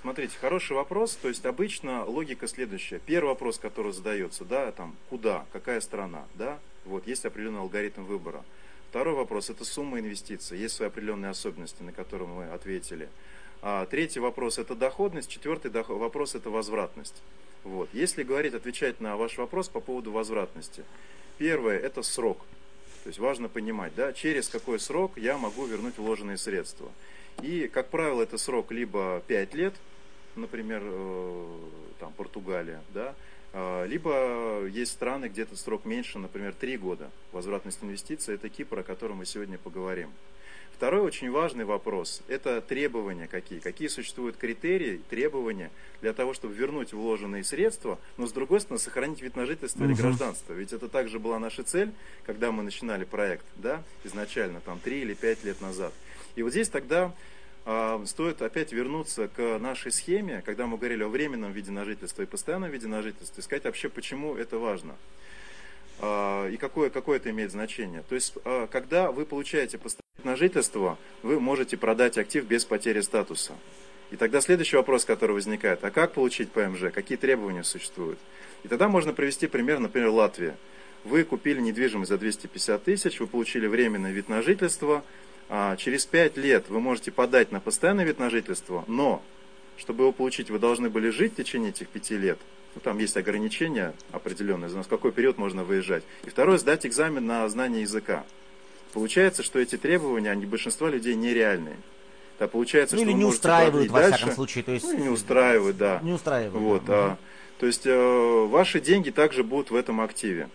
Смотрите, 0.03 0.33
хороший 0.41 0.75
вопрос. 0.75 1.15
То 1.15 1.29
есть 1.29 1.45
обычно 1.45 2.03
логика 2.03 2.45
следующая. 2.49 2.99
Первый 2.99 3.29
вопрос, 3.29 3.57
который 3.57 3.93
задается, 3.93 4.43
да, 4.43 4.69
там, 4.73 4.97
куда, 5.09 5.45
какая 5.53 5.79
страна, 5.79 6.25
да, 6.35 6.59
вот, 6.85 7.07
есть 7.07 7.25
определенный 7.25 7.59
алгоритм 7.59 8.03
выбора. 8.03 8.43
Второй 8.89 9.15
вопрос– 9.15 9.49
это 9.51 9.65
сумма 9.65 9.99
инвестиций. 9.99 10.59
Есть 10.59 10.75
свои 10.75 10.87
определенные 10.87 11.31
особенности, 11.31 11.81
на 11.81 11.91
которые 11.91 12.27
мы 12.27 12.45
ответили. 12.45 13.09
А, 13.61 13.85
третий 13.85 14.19
вопрос– 14.19 14.57
это 14.59 14.75
доходность. 14.75 15.29
Четвертый 15.29 15.71
доход, 15.71 15.97
вопрос– 15.97 16.35
это 16.35 16.49
возвратность. 16.49 17.23
Вот. 17.63 17.89
Если 17.93 18.23
говорить, 18.23 18.53
отвечать 18.53 19.01
на 19.01 19.17
ваш 19.17 19.37
вопрос 19.37 19.69
по 19.69 19.79
поводу 19.79 20.11
возвратности. 20.11 20.83
Первое– 21.37 21.79
это 21.79 22.03
срок. 22.03 22.39
То 23.03 23.07
есть 23.07 23.19
важно 23.19 23.49
понимать, 23.49 23.93
да, 23.95 24.13
через 24.13 24.47
какой 24.47 24.79
срок 24.79 25.13
я 25.17 25.37
могу 25.37 25.65
вернуть 25.65 25.97
вложенные 25.97 26.37
средства. 26.37 26.89
И, 27.41 27.67
как 27.67 27.89
правило, 27.89 28.21
это 28.21 28.37
срок 28.37 28.71
либо 28.71 29.21
5 29.27 29.53
лет, 29.55 29.73
например, 30.35 30.81
э, 30.85 31.57
там, 31.99 32.13
Португалия, 32.13 32.81
да, 32.93 33.15
либо 33.53 34.65
есть 34.65 34.93
страны, 34.93 35.27
где 35.27 35.43
этот 35.43 35.59
срок 35.59 35.85
меньше, 35.85 36.17
например, 36.19 36.53
3 36.59 36.77
года. 36.77 37.11
Возвратность 37.31 37.83
инвестиций– 37.83 38.35
это 38.35 38.49
Кипр, 38.49 38.79
о 38.79 38.83
котором 38.83 39.17
мы 39.17 39.25
сегодня 39.25 39.57
поговорим. 39.57 40.09
Второй 40.75 41.01
очень 41.01 41.31
важный 41.31 41.63
вопрос– 41.63 42.23
это 42.27 42.59
требования 42.59 43.27
какие. 43.27 43.59
Какие 43.59 43.87
существуют 43.87 44.37
критерии, 44.37 44.99
требования 45.09 45.69
для 46.01 46.13
того, 46.13 46.33
чтобы 46.33 46.55
вернуть 46.55 46.93
вложенные 46.93 47.43
средства, 47.43 47.99
но 48.17 48.27
с 48.27 48.31
другой 48.31 48.59
стороны 48.59 48.79
сохранить 48.79 49.21
вид 49.21 49.35
на 49.35 49.45
жительство 49.45 49.85
или 49.85 49.93
гражданство. 49.93 50.51
Ведь 50.53 50.73
это 50.73 50.89
также 50.89 51.19
была 51.19 51.39
наша 51.39 51.63
цель, 51.63 51.91
когда 52.25 52.51
мы 52.51 52.63
начинали 52.63 53.05
проект, 53.05 53.45
да, 53.55 53.83
изначально, 54.03 54.61
там, 54.61 54.79
3 54.79 55.01
или 55.01 55.13
5 55.13 55.43
лет 55.43 55.61
назад. 55.61 55.93
И 56.35 56.41
вот 56.41 56.49
здесь 56.49 56.69
тогда 56.69 57.05
а, 57.05 57.13
стоит 58.05 58.41
опять 58.41 58.73
вернуться 58.73 59.29
к 59.29 59.57
нашей 59.57 59.91
схеме, 59.91 60.41
когда 60.45 60.67
мы 60.67 60.77
говорили 60.77 61.03
о 61.03 61.07
временном 61.07 61.53
виде 61.53 61.71
на 61.71 61.85
жительство 61.85 62.21
и 62.21 62.25
постоянном 62.25 62.69
виде 62.69 62.87
на 62.87 63.01
жительство, 63.01 63.39
и 63.39 63.43
сказать 63.43 63.63
вообще, 63.63 63.87
почему 63.87 64.35
это 64.35 64.57
важно. 64.57 64.95
А, 65.99 66.49
и 66.49 66.57
какое, 66.57 66.89
какое 66.89 67.17
это 67.17 67.29
имеет 67.29 67.51
значение. 67.51 68.03
То 68.09 68.15
есть, 68.15 68.33
а, 68.43 68.67
когда 68.67 69.11
вы 69.11 69.25
получаете 69.25 69.77
постоянное 69.77 70.03
на 70.23 70.35
жительство, 70.35 70.97
вы 71.21 71.39
можете 71.39 71.77
продать 71.77 72.17
актив 72.17 72.45
без 72.45 72.65
потери 72.65 72.99
статуса. 72.99 73.53
И 74.11 74.17
тогда 74.17 74.41
следующий 74.41 74.75
вопрос, 74.75 75.05
который 75.05 75.31
возникает, 75.31 75.83
а 75.83 75.91
как 75.91 76.11
получить 76.13 76.51
ПМЖ, 76.51 76.91
какие 76.93 77.17
требования 77.17 77.63
существуют? 77.63 78.19
И 78.63 78.67
тогда 78.67 78.89
можно 78.89 79.13
привести 79.13 79.47
пример, 79.47 79.79
например, 79.79 80.09
Латвия. 80.09 80.57
Вы 81.03 81.23
купили 81.23 81.61
недвижимость 81.61 82.09
за 82.09 82.17
250 82.17 82.83
тысяч, 82.83 83.19
вы 83.19 83.27
получили 83.27 83.67
временный 83.67 84.11
вид 84.11 84.27
на 84.27 84.41
жительство– 84.41 85.03
а, 85.13 85.32
через 85.77 86.05
5 86.05 86.37
лет 86.37 86.69
вы 86.69 86.79
можете 86.79 87.11
подать 87.11 87.51
на 87.51 87.59
постоянный 87.59 88.05
вид 88.05 88.19
на 88.19 88.29
жительство, 88.29 88.83
но 88.87 89.21
чтобы 89.77 90.03
его 90.03 90.11
получить, 90.11 90.49
вы 90.49 90.59
должны 90.59 90.89
были 90.89 91.09
жить 91.09 91.33
в 91.33 91.35
течение 91.35 91.69
этих 91.69 91.87
5 91.87 92.11
лет. 92.11 92.39
Ну, 92.75 92.81
там 92.81 92.97
есть 92.97 93.15
ограничения 93.17 93.93
определенные, 94.11 94.69
за 94.69 94.83
какой 94.83 95.11
период 95.11 95.37
можно 95.37 95.63
выезжать. 95.63 96.03
И 96.23 96.29
второе, 96.29 96.57
сдать 96.57 96.85
экзамен 96.85 97.25
на 97.25 97.47
знание 97.47 97.81
языка. 97.81 98.23
Получается, 98.93 99.43
что 99.43 99.59
эти 99.59 99.77
требования, 99.77 100.31
они 100.31 100.45
большинства 100.45 100.89
людей 100.89 101.15
нереальные. 101.15 101.77
Да, 102.39 102.47
получается, 102.47 102.95
ну, 102.95 103.03
что 103.03 103.11
или 103.11 103.17
не 103.17 103.25
устраивают, 103.25 103.91
во 103.91 103.99
дальше. 104.01 104.17
всяком 104.17 104.35
случае. 104.35 104.63
То 104.63 104.71
есть... 104.71 104.85
Ну, 104.85 104.97
не 104.97 105.09
устраивают, 105.09 105.77
да. 105.77 105.99
Не 106.01 106.13
устраивают. 106.13 106.53
Вот, 106.63 106.85
да. 106.85 106.93
а, 106.93 107.17
То 107.59 107.67
есть 107.67 107.85
э, 107.85 108.45
ваши 108.49 108.81
деньги 108.81 109.11
также 109.11 109.43
будут 109.43 109.71
в 109.71 109.75
этом 109.75 110.01
активе. 110.01 110.49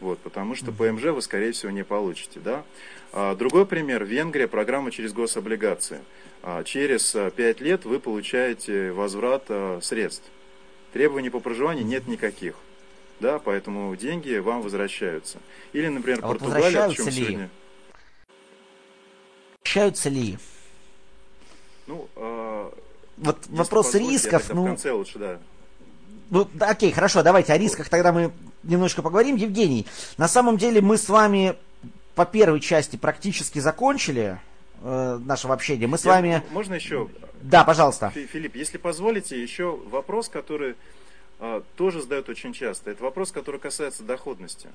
Вот, 0.00 0.18
потому 0.20 0.54
что 0.54 0.72
ПМЖ 0.72 1.04
вы, 1.06 1.20
скорее 1.20 1.52
всего, 1.52 1.70
не 1.70 1.84
получите. 1.84 2.40
Да? 2.40 2.64
А, 3.12 3.34
другой 3.34 3.66
пример. 3.66 4.04
Венгрия, 4.04 4.46
программа 4.46 4.90
через 4.90 5.12
гособлигации. 5.12 6.00
А, 6.42 6.62
через 6.64 7.12
5 7.12 7.38
э, 7.38 7.64
лет 7.64 7.84
вы 7.84 7.98
получаете 7.98 8.92
возврат 8.92 9.44
а, 9.48 9.80
средств. 9.82 10.24
Требований 10.92 11.30
по 11.30 11.40
проживанию 11.40 11.84
нет 11.84 12.06
никаких. 12.06 12.54
Да, 13.18 13.38
поэтому 13.38 13.94
деньги 13.96 14.36
вам 14.36 14.62
возвращаются. 14.62 15.38
Или, 15.72 15.88
например, 15.88 16.20
А 16.22 16.28
вот 16.28 16.38
Португалия, 16.38 16.66
о 16.66 16.70
чем 16.70 17.06
возвращаются 17.06 17.10
ли? 17.10 17.26
сегодня... 17.26 17.50
Общаются 19.62 20.08
ли? 20.08 20.38
Ну, 21.86 22.08
а, 22.16 22.72
Вот 23.16 23.38
вопрос 23.48 23.94
рисков, 23.94 24.48
ну, 24.54 24.62
в 24.62 24.66
конце 24.66 24.92
лучше, 24.92 25.18
да. 25.18 25.38
Ну, 26.30 26.48
окей, 26.60 26.92
хорошо, 26.92 27.24
давайте 27.24 27.52
о 27.52 27.58
рисках 27.58 27.88
тогда 27.88 28.12
мы 28.12 28.32
немножко 28.62 29.02
поговорим. 29.02 29.34
Евгений, 29.34 29.86
на 30.16 30.28
самом 30.28 30.56
деле 30.56 30.80
мы 30.80 30.96
с 30.96 31.08
вами 31.08 31.56
по 32.20 32.26
первой 32.26 32.60
части 32.60 32.96
практически 32.96 33.60
закончили 33.60 34.38
э, 34.82 35.18
нашего 35.24 35.54
общения. 35.54 35.86
Мы 35.86 35.96
с 35.96 36.04
Я- 36.04 36.10
вами... 36.10 36.42
Можно 36.50 36.74
еще 36.74 37.08
Да, 37.40 37.64
пожалуйста. 37.64 38.10
Фи- 38.10 38.26
Филипп, 38.26 38.56
если 38.56 38.76
позволите, 38.76 39.42
еще 39.42 39.74
вопрос, 39.86 40.28
который 40.28 40.74
а, 41.38 41.62
тоже 41.76 42.02
задают 42.02 42.28
очень 42.28 42.52
часто. 42.52 42.90
Это 42.90 43.02
вопрос, 43.02 43.32
который 43.32 43.58
касается 43.58 44.02
доходности. 44.02 44.68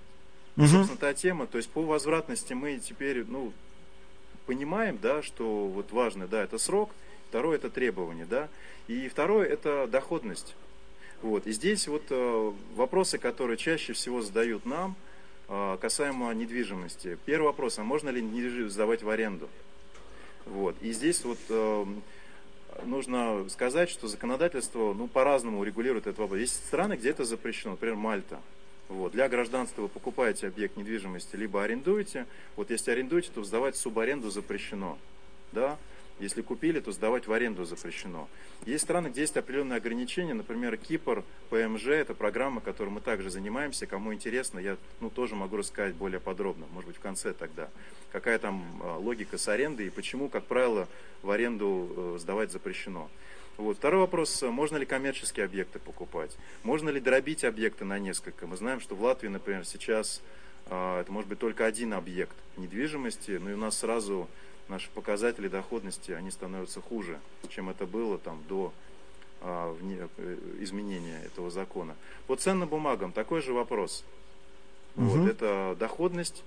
Мгм. 0.55 0.67
Собственно, 0.69 0.97
та 0.97 1.13
тема. 1.13 1.45
То 1.45 1.57
есть 1.57 1.69
по 1.69 1.83
возвратности 1.83 2.53
мы 2.53 2.79
теперь, 2.79 3.23
ну, 3.27 3.53
понимаем, 4.47 4.97
да, 4.99 5.21
что 5.21 5.67
вот 5.67 5.91
важно, 5.91 6.25
да, 6.25 6.41
это 6.43 6.57
срок, 6.57 6.89
второе 7.29 7.57
это 7.57 7.69
требование, 7.69 8.25
да, 8.25 8.47
и 8.87 9.07
второе 9.07 9.45
это 9.47 9.85
доходность. 9.85 10.55
Вот. 11.21 11.45
И 11.45 11.51
здесь 11.51 11.87
вот 11.87 12.05
э, 12.09 12.51
вопросы, 12.73 13.19
которые 13.19 13.57
чаще 13.57 13.93
всего 13.93 14.23
задают 14.23 14.65
нам, 14.65 14.95
э, 14.99 15.04
касаемо 15.47 16.33
недвижимости. 16.33 17.17
Первый 17.25 17.45
вопрос, 17.45 17.77
а 17.79 17.83
можно 17.83 18.09
ли 18.09 18.21
недвижимость 18.21 18.73
сдавать 18.73 19.03
в 19.03 19.09
аренду? 19.09 19.49
Вот. 20.45 20.75
И 20.81 20.91
здесь 20.91 21.23
вот 21.23 21.39
э, 21.49 21.85
нужно 22.83 23.47
сказать, 23.49 23.89
что 23.89 24.07
законодательство 24.07 24.93
ну, 24.93 25.07
по-разному 25.07 25.63
регулирует 25.63 26.07
этот 26.07 26.19
вопрос. 26.19 26.39
Есть 26.39 26.65
страны, 26.67 26.93
где 26.93 27.09
это 27.09 27.25
запрещено, 27.25 27.71
например, 27.71 27.95
Мальта. 27.95 28.39
Вот. 28.89 29.13
Для 29.13 29.27
гражданства 29.29 29.83
вы 29.83 29.87
покупаете 29.87 30.47
объект 30.47 30.77
недвижимости, 30.77 31.35
либо 31.35 31.63
арендуете. 31.63 32.27
Вот 32.55 32.69
если 32.69 32.91
арендуете, 32.91 33.31
то 33.33 33.43
сдавать 33.43 33.75
субаренду 33.75 34.29
запрещено. 34.29 34.97
Да? 35.51 35.77
Если 36.19 36.41
купили, 36.41 36.79
то 36.79 36.93
сдавать 36.93 37.27
в 37.27 37.33
аренду 37.33 37.65
запрещено. 37.65 38.29
Есть 38.65 38.85
страны, 38.85 39.09
где 39.09 39.21
есть 39.21 39.35
определенные 39.35 39.77
ограничения, 39.77 40.33
например, 40.33 40.77
Кипр, 40.77 41.25
ПМЖ, 41.49 41.87
это 41.87 42.13
программа, 42.13 42.61
которой 42.61 42.89
мы 42.89 43.01
также 43.01 43.29
занимаемся. 43.29 43.85
Кому 43.85 44.13
интересно, 44.13 44.59
я 44.59 44.77
ну, 45.01 45.09
тоже 45.09 45.35
могу 45.35 45.57
рассказать 45.57 45.93
более 45.93 46.21
подробно, 46.21 46.67
может 46.71 46.87
быть, 46.87 46.97
в 46.97 47.01
конце 47.01 47.33
тогда. 47.33 47.69
Какая 48.13 48.39
там 48.39 48.63
а, 48.81 48.97
логика 48.97 49.37
с 49.37 49.45
арендой 49.49 49.87
и 49.87 49.89
почему, 49.89 50.29
как 50.29 50.45
правило, 50.45 50.87
в 51.21 51.31
аренду 51.31 51.89
э, 52.15 52.17
сдавать 52.19 52.51
запрещено. 52.51 53.09
Вот. 53.57 53.77
Второй 53.77 53.99
вопрос, 54.01 54.41
э, 54.41 54.49
можно 54.49 54.77
ли 54.77 54.85
коммерческие 54.85 55.45
объекты 55.45 55.79
покупать? 55.79 56.37
Можно 56.63 56.91
ли 56.91 57.01
дробить 57.01 57.43
объекты 57.43 57.83
на 57.83 57.99
несколько? 57.99 58.47
Мы 58.47 58.55
знаем, 58.55 58.79
что 58.79 58.95
в 58.95 59.01
Латвии, 59.01 59.27
например, 59.27 59.65
сейчас 59.65 60.21
это 60.67 61.05
может 61.09 61.29
быть 61.29 61.37
только 61.37 61.67
один 61.67 61.93
объект 61.93 62.35
недвижимости, 62.57 63.37
но 63.39 63.51
и 63.51 63.53
у 63.53 63.57
нас 63.57 63.77
сразу 63.77 64.27
наши 64.67 64.89
показатели 64.91 65.47
доходности, 65.47 66.11
они 66.11 66.31
становятся 66.31 66.81
хуже, 66.81 67.19
чем 67.49 67.69
это 67.69 67.85
было 67.85 68.17
там 68.17 68.43
до 68.47 68.73
а, 69.41 69.75
вне- 69.79 70.09
э, 70.17 70.37
изменения 70.61 71.21
этого 71.25 71.51
закона. 71.51 71.95
По 72.25 72.35
ценным 72.35 72.67
бумагам 72.69 73.11
такой 73.11 73.41
же 73.41 73.53
вопрос. 73.53 74.03
Вот, 74.95 75.17
Мгм. 75.17 75.27
это 75.27 75.75
доходность, 75.77 76.43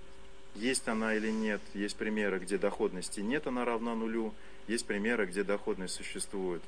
есть 0.56 0.88
она 0.88 1.14
или 1.14 1.30
нет. 1.30 1.60
Есть 1.74 1.96
примеры, 1.96 2.38
где 2.40 2.58
доходности 2.58 3.20
нет, 3.20 3.46
она 3.46 3.64
равна 3.64 3.94
нулю. 3.94 4.32
Есть 4.66 4.86
примеры, 4.86 5.26
где 5.26 5.44
доходность 5.44 5.94
существует. 5.94 6.62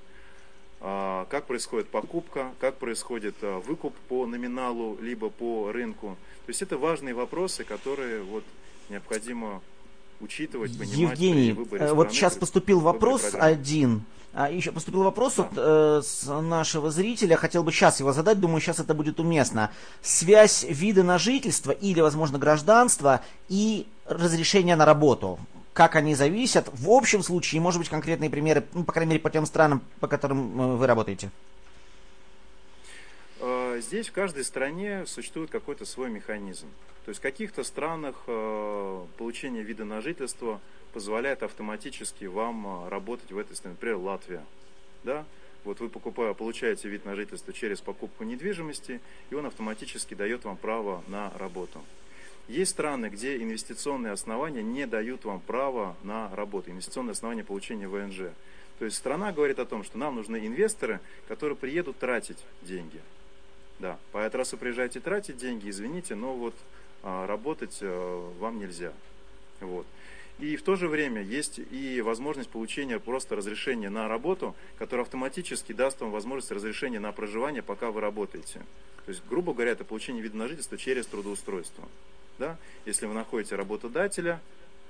А, 0.80 1.26
Как 1.30 1.46
происходит 1.46 1.88
покупка, 1.88 2.53
как 2.61 2.76
происходит 2.76 3.34
а, 3.42 3.59
выкуп 3.61 3.94
по 4.09 4.24
номиналу, 4.26 4.98
либо 5.01 5.30
по 5.30 5.72
рынку. 5.72 6.16
То 6.46 6.51
есть 6.51 6.62
это 6.62 6.78
важные 6.78 7.14
вопросы, 7.14 7.64
которые 7.64 8.22
вот 8.22 8.44
необходимо 8.88 9.62
учитывать, 10.20 10.76
понимать 10.78 10.96
Евгений, 10.96 11.50
э, 11.50 11.92
вот 11.92 12.08
страны, 12.08 12.10
сейчас 12.10 12.34
при 12.34 12.40
поступил 12.40 12.80
вопрос 12.80 13.34
один. 13.34 14.04
А 14.32 14.48
еще 14.48 14.70
поступил 14.70 15.02
вопрос 15.02 15.40
от 15.40 15.50
э, 15.56 16.02
с 16.04 16.24
нашего 16.26 16.92
зрителя, 16.92 17.36
хотел 17.36 17.64
бы 17.64 17.72
сейчас 17.72 17.98
его 17.98 18.12
задать, 18.12 18.38
думаю, 18.38 18.60
сейчас 18.60 18.78
это 18.78 18.94
будет 18.94 19.18
уместно. 19.18 19.72
Связь 20.02 20.64
вида 20.68 21.02
на 21.02 21.18
жительство 21.18 21.72
или, 21.72 22.00
возможно, 22.00 22.38
гражданство 22.38 23.22
и 23.48 23.88
разрешение 24.06 24.76
на 24.76 24.84
работу. 24.84 25.40
Как 25.72 25.96
они 25.96 26.14
зависят 26.14 26.68
в 26.72 26.90
общем 26.90 27.24
случае, 27.24 27.60
может 27.60 27.80
быть, 27.80 27.88
конкретные 27.88 28.30
примеры, 28.30 28.64
ну, 28.72 28.84
по 28.84 28.92
крайней 28.92 29.10
мере, 29.10 29.20
по 29.20 29.30
тем 29.30 29.46
странам, 29.46 29.82
по 29.98 30.06
которым 30.06 30.60
э, 30.60 30.76
вы 30.76 30.86
работаете. 30.86 31.30
Э, 33.40 33.80
Здесь 33.80 34.08
в 34.08 34.12
каждой 34.12 34.44
стране 34.44 35.06
существует 35.06 35.50
какой-то 35.50 35.84
свой 35.84 36.08
механизм. 36.08 36.66
То 37.11 37.12
есть 37.12 37.18
в 37.18 37.22
каких-то 37.24 37.64
странах 37.64 38.14
э, 38.28 39.04
получение 39.18 39.64
вида 39.64 39.84
на 39.84 40.00
жительство 40.00 40.61
позволяет 40.92 41.42
автоматически 41.42 42.26
вам 42.26 42.84
э, 42.84 42.88
работать 42.88 43.32
в 43.32 43.36
этой 43.36 43.56
стране. 43.56 43.74
Например, 43.74 43.96
Латвия. 43.96 44.44
Да? 45.02 45.24
Вот 45.64 45.80
вы 45.80 45.88
покупая, 45.88 46.34
получаете 46.34 46.88
вид 46.88 47.04
на 47.04 47.16
жительство 47.16 47.52
через 47.52 47.80
покупку 47.80 48.22
недвижимости, 48.22 49.00
и 49.28 49.34
он 49.34 49.44
автоматически 49.46 50.14
дает 50.14 50.44
вам 50.44 50.56
право 50.56 51.02
на 51.08 51.32
работу. 51.36 51.82
Есть 52.46 52.70
страны, 52.70 53.06
где 53.06 53.38
инвестиционные 53.38 54.12
основания 54.12 54.62
не 54.62 54.86
дают 54.86 55.24
вам 55.24 55.40
права 55.40 55.96
на 56.04 56.32
работу, 56.36 56.70
инвестиционные 56.70 57.14
основания 57.14 57.42
получения 57.42 57.88
ВНЖ. 57.88 58.30
То 58.78 58.84
есть 58.84 58.96
страна 58.96 59.32
говорит 59.32 59.58
о 59.58 59.66
том, 59.66 59.82
что 59.82 59.98
нам 59.98 60.14
нужны 60.14 60.46
инвесторы, 60.46 61.00
которые 61.26 61.56
приедут 61.56 61.98
тратить 61.98 62.38
деньги. 62.62 63.00
Да, 63.80 63.98
поэтому 64.12 64.42
раз 64.42 64.52
вы 64.52 64.58
приезжаете 64.58 65.00
тратить 65.00 65.38
деньги, 65.38 65.70
извините, 65.70 66.14
но 66.14 66.34
вот 66.34 66.54
работать 67.03 67.78
а, 67.82 68.32
вам 68.38 68.59
нельзя. 68.59 68.92
Вот. 69.61 69.86
И 70.38 70.57
в 70.57 70.62
то 70.62 70.74
же 70.74 70.88
время 70.88 71.22
есть 71.22 71.59
и 71.59 72.01
возможность 72.01 72.48
получения 72.48 72.98
просто 72.98 73.36
разрешения 73.36 73.90
на 73.90 74.09
работу, 74.09 74.55
которое 74.78 75.03
автоматически 75.03 75.72
даст 75.72 76.01
вам 76.01 76.11
возможность 76.11 76.51
разрешения 76.51 76.98
на 76.98 77.12
проживание, 77.12 77.62
пока 77.62 77.90
вы 77.90 78.01
работаете. 78.01 78.61
То 79.05 79.11
есть, 79.11 79.22
грубо 79.28 79.53
говоря, 79.53 79.72
это 79.72 79.84
получение 79.84 80.22
вида 80.22 80.38
на 80.38 80.48
жительство 80.48 80.78
через 80.78 81.07
трудоустройство. 81.07 81.86
Да? 82.38 82.57
Если 82.86 83.05
вы 83.05 83.12
находите 83.12 83.55
работодателя, 83.55 84.40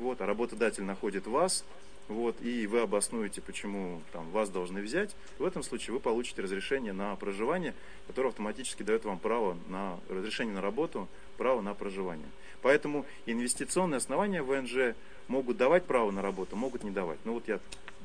вот, 0.01 0.21
а 0.21 0.27
работодатель 0.27 0.83
находит 0.83 1.27
вас, 1.27 1.65
вот, 2.09 2.37
и 2.43 2.67
вы 2.67 2.81
обоснуете, 2.81 3.41
почему 3.41 4.01
там, 4.13 4.29
вас 4.31 4.49
должны 4.49 4.83
взять, 4.83 5.15
в 5.39 5.45
этом 5.45 5.63
случае 5.63 5.95
вы 5.95 6.01
получите 6.01 6.43
разрешение 6.43 6.93
на 6.93 7.15
проживание, 7.15 7.75
которое 8.09 8.31
автоматически 8.31 8.83
дает 8.83 9.05
вам 9.05 9.19
право 9.19 9.57
на 9.69 9.99
разрешение 10.09 10.55
на 10.55 10.61
работу, 10.61 11.07
право 11.39 11.61
на 11.61 11.73
проживание. 11.75 12.27
Поэтому 12.63 13.07
инвестиционные 13.27 13.99
основания 13.99 14.43
ВНЖ 14.43 14.97
могут 15.29 15.57
давать 15.57 15.85
право 15.85 16.11
на 16.11 16.21
работу, 16.21 16.57
могут 16.57 16.83
не 16.83 16.91
давать. 16.91 17.19
Ну 17.25 17.35
вот 17.35 17.47
я 17.47 17.61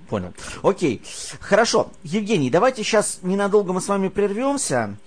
Понял. 0.10 0.34
Окей. 0.62 1.02
Хорошо. 1.40 1.90
Евгений, 2.04 2.52
давайте 2.52 2.84
сейчас 2.84 3.20
ненадолго 3.24 3.74
мы 3.74 3.82
с 3.82 3.88
вами 3.88 4.10
прервемся. 4.10 4.98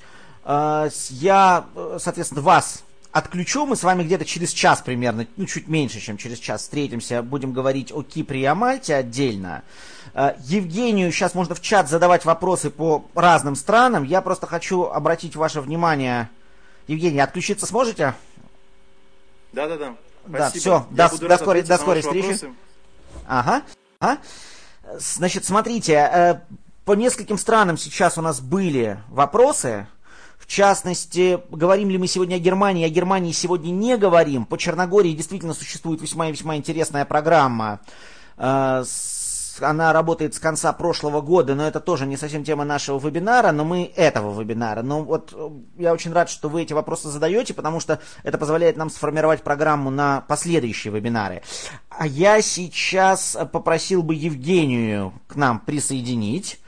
А, 0.42 0.88
Я, 1.10 1.66
э, 1.76 1.98
соответственно, 2.00 2.40
вас 2.40 2.84
отключу. 3.12 3.66
Мы 3.66 3.76
с 3.76 3.82
вами 3.82 4.02
где-то 4.02 4.24
через 4.24 4.52
час 4.52 4.80
примерно, 4.82 5.26
ну, 5.36 5.46
чуть 5.46 5.68
меньше, 5.68 6.00
чем 6.00 6.16
через 6.16 6.38
час 6.38 6.62
встретимся. 6.62 7.22
Будем 7.22 7.52
говорить 7.52 7.92
о 7.92 8.02
Кипре 8.02 8.40
и 8.42 8.44
о 8.44 8.54
Мальте 8.54 8.94
отдельно. 8.94 9.62
А, 10.14 10.36
Евгению 10.44 11.10
сейчас 11.12 11.34
можно 11.34 11.54
в 11.54 11.60
чат 11.60 11.88
задавать 11.88 12.24
вопросы 12.24 12.70
по 12.70 13.04
разным 13.14 13.56
странам. 13.56 14.04
Я 14.04 14.20
просто 14.22 14.46
хочу 14.46 14.84
обратить 14.84 15.36
ваше 15.36 15.60
внимание. 15.60 16.28
Евгений, 16.86 17.20
отключиться 17.20 17.66
сможете? 17.66 18.14
Да-да-да. 19.52 19.94
Да, 20.26 20.48
Спасибо. 20.50 20.60
всё, 20.60 20.86
Я 20.90 21.08
до- 21.08 21.28
до 21.28 21.36
скорой- 21.38 21.62
до 21.62 21.76
скорой 21.78 22.02
встречи. 22.02 22.24
вопросы. 22.26 22.50
Ага. 23.26 23.62
ага. 24.00 24.18
Значит, 24.98 25.44
смотрите, 25.44 25.92
э, 25.94 26.40
по 26.84 26.92
нескольким 26.92 27.38
странам 27.38 27.76
сейчас 27.78 28.18
у 28.18 28.22
нас 28.22 28.40
были 28.40 28.98
вопросы. 29.08 29.86
В 30.38 30.46
частности, 30.46 31.40
говорим 31.50 31.90
ли 31.90 31.98
мы 31.98 32.06
сегодня 32.06 32.36
о 32.36 32.38
Германии? 32.38 32.86
О 32.86 32.88
Германии 32.88 33.32
сегодня 33.32 33.70
не 33.70 33.96
говорим. 33.96 34.46
По 34.46 34.56
Черногории 34.56 35.12
действительно 35.12 35.52
существует 35.52 36.00
весьма 36.00 36.28
и 36.28 36.32
весьма 36.32 36.56
интересная 36.56 37.04
программа. 37.04 37.80
Э, 38.36 38.84
Она 39.60 39.92
работает 39.92 40.34
с 40.34 40.38
конца 40.38 40.72
прошлого 40.72 41.20
года, 41.20 41.56
но 41.56 41.66
это 41.66 41.80
тоже 41.80 42.06
не 42.06 42.16
совсем 42.16 42.44
тема 42.44 42.64
нашего 42.64 43.04
вебинара, 43.04 43.50
но 43.50 43.64
мы 43.64 43.92
этого 43.96 44.40
вебинара. 44.40 44.82
Но 44.82 45.02
вот 45.02 45.32
э, 45.34 45.50
я 45.78 45.92
очень 45.92 46.12
рад, 46.12 46.30
что 46.30 46.48
вы 46.48 46.62
эти 46.62 46.72
вопросы 46.72 47.08
задаете, 47.08 47.52
потому 47.52 47.80
что 47.80 47.98
это 48.22 48.38
позволяет 48.38 48.76
нам 48.76 48.88
сформировать 48.88 49.42
программу 49.42 49.90
на 49.90 50.20
последующие 50.22 50.92
вебинары. 50.92 51.42
А 51.90 52.06
я 52.06 52.40
сейчас 52.40 53.36
попросил 53.52 54.04
бы 54.04 54.14
Евгению 54.14 55.12
к 55.26 55.34
нам 55.34 55.58
присоединить. 55.58 56.60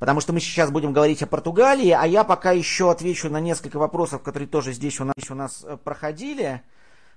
Потому 0.00 0.20
что 0.20 0.32
мы 0.32 0.40
сейчас 0.40 0.70
будем 0.70 0.92
говорить 0.92 1.22
о 1.22 1.26
Португалии, 1.26 1.90
а 1.90 2.04
я 2.06 2.24
пока 2.24 2.50
еще 2.50 2.90
отвечу 2.90 3.28
на 3.28 3.38
несколько 3.38 3.78
вопросов, 3.78 4.22
которые 4.22 4.48
тоже 4.48 4.72
здесь 4.72 4.98
у 4.98 5.04
нас, 5.04 5.14
у 5.28 5.34
нас 5.34 5.62
э, 5.62 5.76
проходили. 5.76 6.62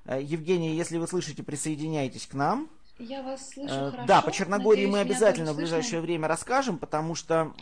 Э, 0.06 0.22
Евгения, 0.22 0.76
если 0.76 0.98
вы 0.98 1.08
слышите, 1.08 1.42
присоединяйтесь 1.44 2.28
к 2.28 2.34
нам. 2.34 2.70
Я 3.00 3.24
вас 3.24 3.52
слышу 3.52 3.74
э, 3.74 3.92
хорошо. 3.92 4.06
Да, 4.06 4.22
по 4.22 4.32
Черногории 4.34 4.86
Надеюсь, 4.86 4.92
мы 4.92 5.00
обязательно 5.00 5.54
в 5.54 5.56
ближайшее 5.56 6.02
время 6.02 6.28
расскажем, 6.28 6.78
потому 6.78 7.16
что 7.16 7.54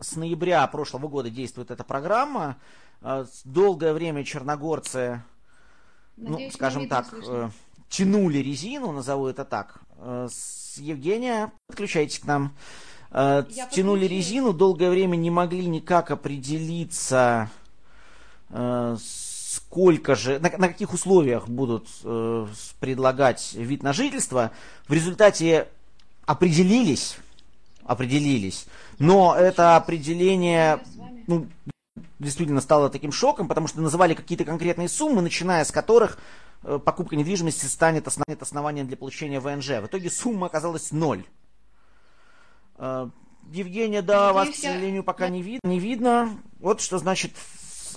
с 0.00 0.16
ноября 0.16 0.66
прошлого 0.66 1.08
года 1.08 1.30
действует 1.30 1.70
эта 1.70 1.84
программа. 1.84 2.56
Долгое 3.44 3.92
время 3.92 4.24
черногорцы, 4.24 5.22
ну, 6.16 6.30
Надеюсь, 6.30 6.54
ну, 6.54 6.56
скажем 6.56 6.88
так, 6.88 7.06
тянули 7.90 8.38
резину, 8.38 8.92
назову 8.92 9.26
это 9.26 9.44
так. 9.44 9.82
Евгения, 10.78 11.52
подключайтесь 11.66 12.18
к 12.18 12.24
нам. 12.24 12.56
Э, 13.10 13.44
тянули 13.70 14.06
резину, 14.06 14.52
долгое 14.52 14.90
время 14.90 15.16
не 15.16 15.30
могли 15.30 15.66
никак 15.66 16.10
определиться, 16.10 17.50
э, 18.50 18.96
сколько 18.98 20.14
же, 20.14 20.38
на, 20.40 20.50
на 20.56 20.68
каких 20.68 20.92
условиях 20.92 21.48
будут 21.48 21.88
э, 22.02 22.46
предлагать 22.80 23.54
вид 23.54 23.82
на 23.82 23.92
жительство. 23.92 24.50
В 24.88 24.92
результате 24.92 25.68
определились, 26.24 27.16
определились, 27.84 28.66
но 28.98 29.36
это 29.36 29.76
определение 29.76 30.80
ну, 31.28 31.46
действительно 32.18 32.60
стало 32.60 32.90
таким 32.90 33.12
шоком, 33.12 33.46
потому 33.46 33.68
что 33.68 33.80
называли 33.80 34.14
какие-то 34.14 34.44
конкретные 34.44 34.88
суммы, 34.88 35.22
начиная 35.22 35.64
с 35.64 35.70
которых 35.70 36.18
покупка 36.84 37.14
недвижимости 37.14 37.66
станет 37.66 38.08
основанием 38.42 38.88
для 38.88 38.96
получения 38.96 39.38
ВНЖ. 39.38 39.68
В 39.68 39.86
итоге 39.86 40.10
сумма 40.10 40.46
оказалась 40.48 40.90
ноль. 40.90 41.24
Э, 42.78 43.08
Евгения, 43.52 44.02
да, 44.02 44.32
Надеюсь, 44.32 44.48
вас, 44.48 44.56
к 44.56 44.60
сожалению, 44.60 45.04
пока 45.04 45.28
не, 45.28 45.42
вид 45.42 45.60
не 45.62 45.78
видно. 45.78 46.36
Вот 46.58 46.80
что 46.80 46.98
значит 46.98 47.32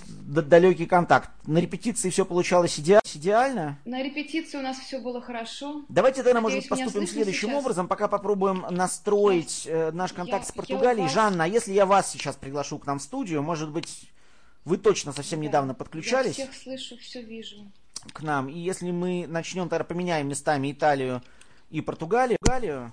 далекий 0.06 0.86
контакт. 0.86 1.30
На 1.46 1.58
репетиции 1.58 2.10
все 2.10 2.24
получалось 2.24 2.78
иде 2.78 3.00
идеально? 3.14 3.78
На 3.84 4.02
репетиции 4.02 4.58
у 4.58 4.62
нас 4.62 4.78
все 4.78 4.98
было 5.00 5.20
хорошо. 5.20 5.84
Давайте 5.88 6.22
тогда, 6.22 6.40
может 6.40 6.60
быть, 6.60 6.68
поступим 6.68 7.06
следующим 7.06 7.48
сейчас? 7.48 7.60
образом. 7.60 7.88
Пока 7.88 8.08
попробуем 8.08 8.64
настроить 8.70 9.64
э, 9.66 9.90
наш 9.92 10.12
контакт 10.12 10.44
я, 10.44 10.48
с 10.48 10.52
Португалией. 10.52 11.04
Вас... 11.04 11.12
Жанна, 11.12 11.44
а 11.44 11.46
если 11.46 11.72
я 11.72 11.86
вас 11.86 12.10
сейчас 12.10 12.36
приглашу 12.36 12.78
к 12.78 12.86
нам 12.86 12.98
в 12.98 13.02
студию, 13.02 13.42
может 13.42 13.70
быть, 13.70 14.10
вы 14.64 14.78
точно 14.78 15.12
совсем 15.12 15.40
да. 15.40 15.46
недавно 15.46 15.74
подключались? 15.74 16.38
Я 16.38 16.46
всех 16.46 16.54
слышу, 16.54 16.96
все 16.98 17.22
вижу. 17.22 17.70
К 18.12 18.22
нам. 18.22 18.48
И 18.48 18.58
если 18.58 18.90
мы 18.90 19.26
начнем, 19.28 19.68
тогда 19.68 19.84
поменяем 19.84 20.28
местами 20.28 20.72
Италию 20.72 21.22
и 21.70 21.80
Португалию. 21.80 22.38
Португалию 22.40 22.92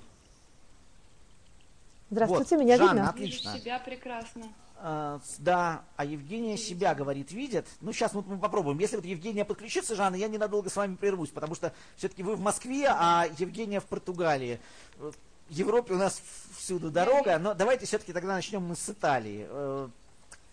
Здравствуйте, 2.09 2.55
вот, 2.55 2.63
меня 2.63 2.77
Жанна, 2.77 2.91
видно? 2.91 3.09
отлично. 3.09 3.49
Вижу 3.49 3.61
себя 3.61 3.79
прекрасно. 3.79 4.43
А, 4.79 5.19
да, 5.39 5.81
а 5.95 6.05
Евгения 6.05 6.55
себя, 6.55 6.93
говорит, 6.95 7.31
видит. 7.31 7.65
Ну, 7.81 7.91
сейчас 7.91 8.13
вот 8.13 8.27
мы 8.27 8.37
попробуем. 8.37 8.77
Если 8.79 8.95
вот 8.95 9.05
Евгения 9.05 9.43
подключится, 9.43 9.95
Жанна, 9.95 10.15
я 10.15 10.27
ненадолго 10.27 10.69
с 10.69 10.75
вами 10.75 10.95
прервусь, 10.95 11.29
потому 11.29 11.55
что 11.55 11.73
все-таки 11.95 12.23
вы 12.23 12.35
в 12.35 12.39
Москве, 12.39 12.87
а 12.87 13.25
Евгения 13.37 13.79
в 13.79 13.85
Португалии. 13.85 14.59
В 14.97 15.13
Европе 15.49 15.95
у 15.95 15.97
нас 15.97 16.21
всюду 16.57 16.91
дорога, 16.91 17.39
но 17.39 17.53
давайте 17.53 17.85
все-таки 17.85 18.13
тогда 18.13 18.35
начнем 18.35 18.61
мы 18.61 18.75
с 18.75 18.89
Италии. 18.89 19.47
Э, 19.49 19.89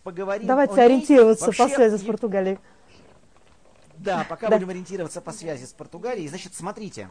поговорим 0.03 0.47
Давайте 0.47 0.81
ориентироваться 0.81 1.47
Вообще, 1.47 1.69
по 1.69 1.75
связи 1.75 1.97
с 1.97 2.03
Португалией. 2.03 2.59
Да, 3.99 4.27
пока 4.29 4.49
да. 4.49 4.57
будем 4.57 4.71
ориентироваться 4.71 5.21
по 5.21 5.33
связи 5.33 5.65
с 5.67 5.73
Португалией. 5.73 6.29
Значит, 6.29 6.55
смотрите. 6.55 7.11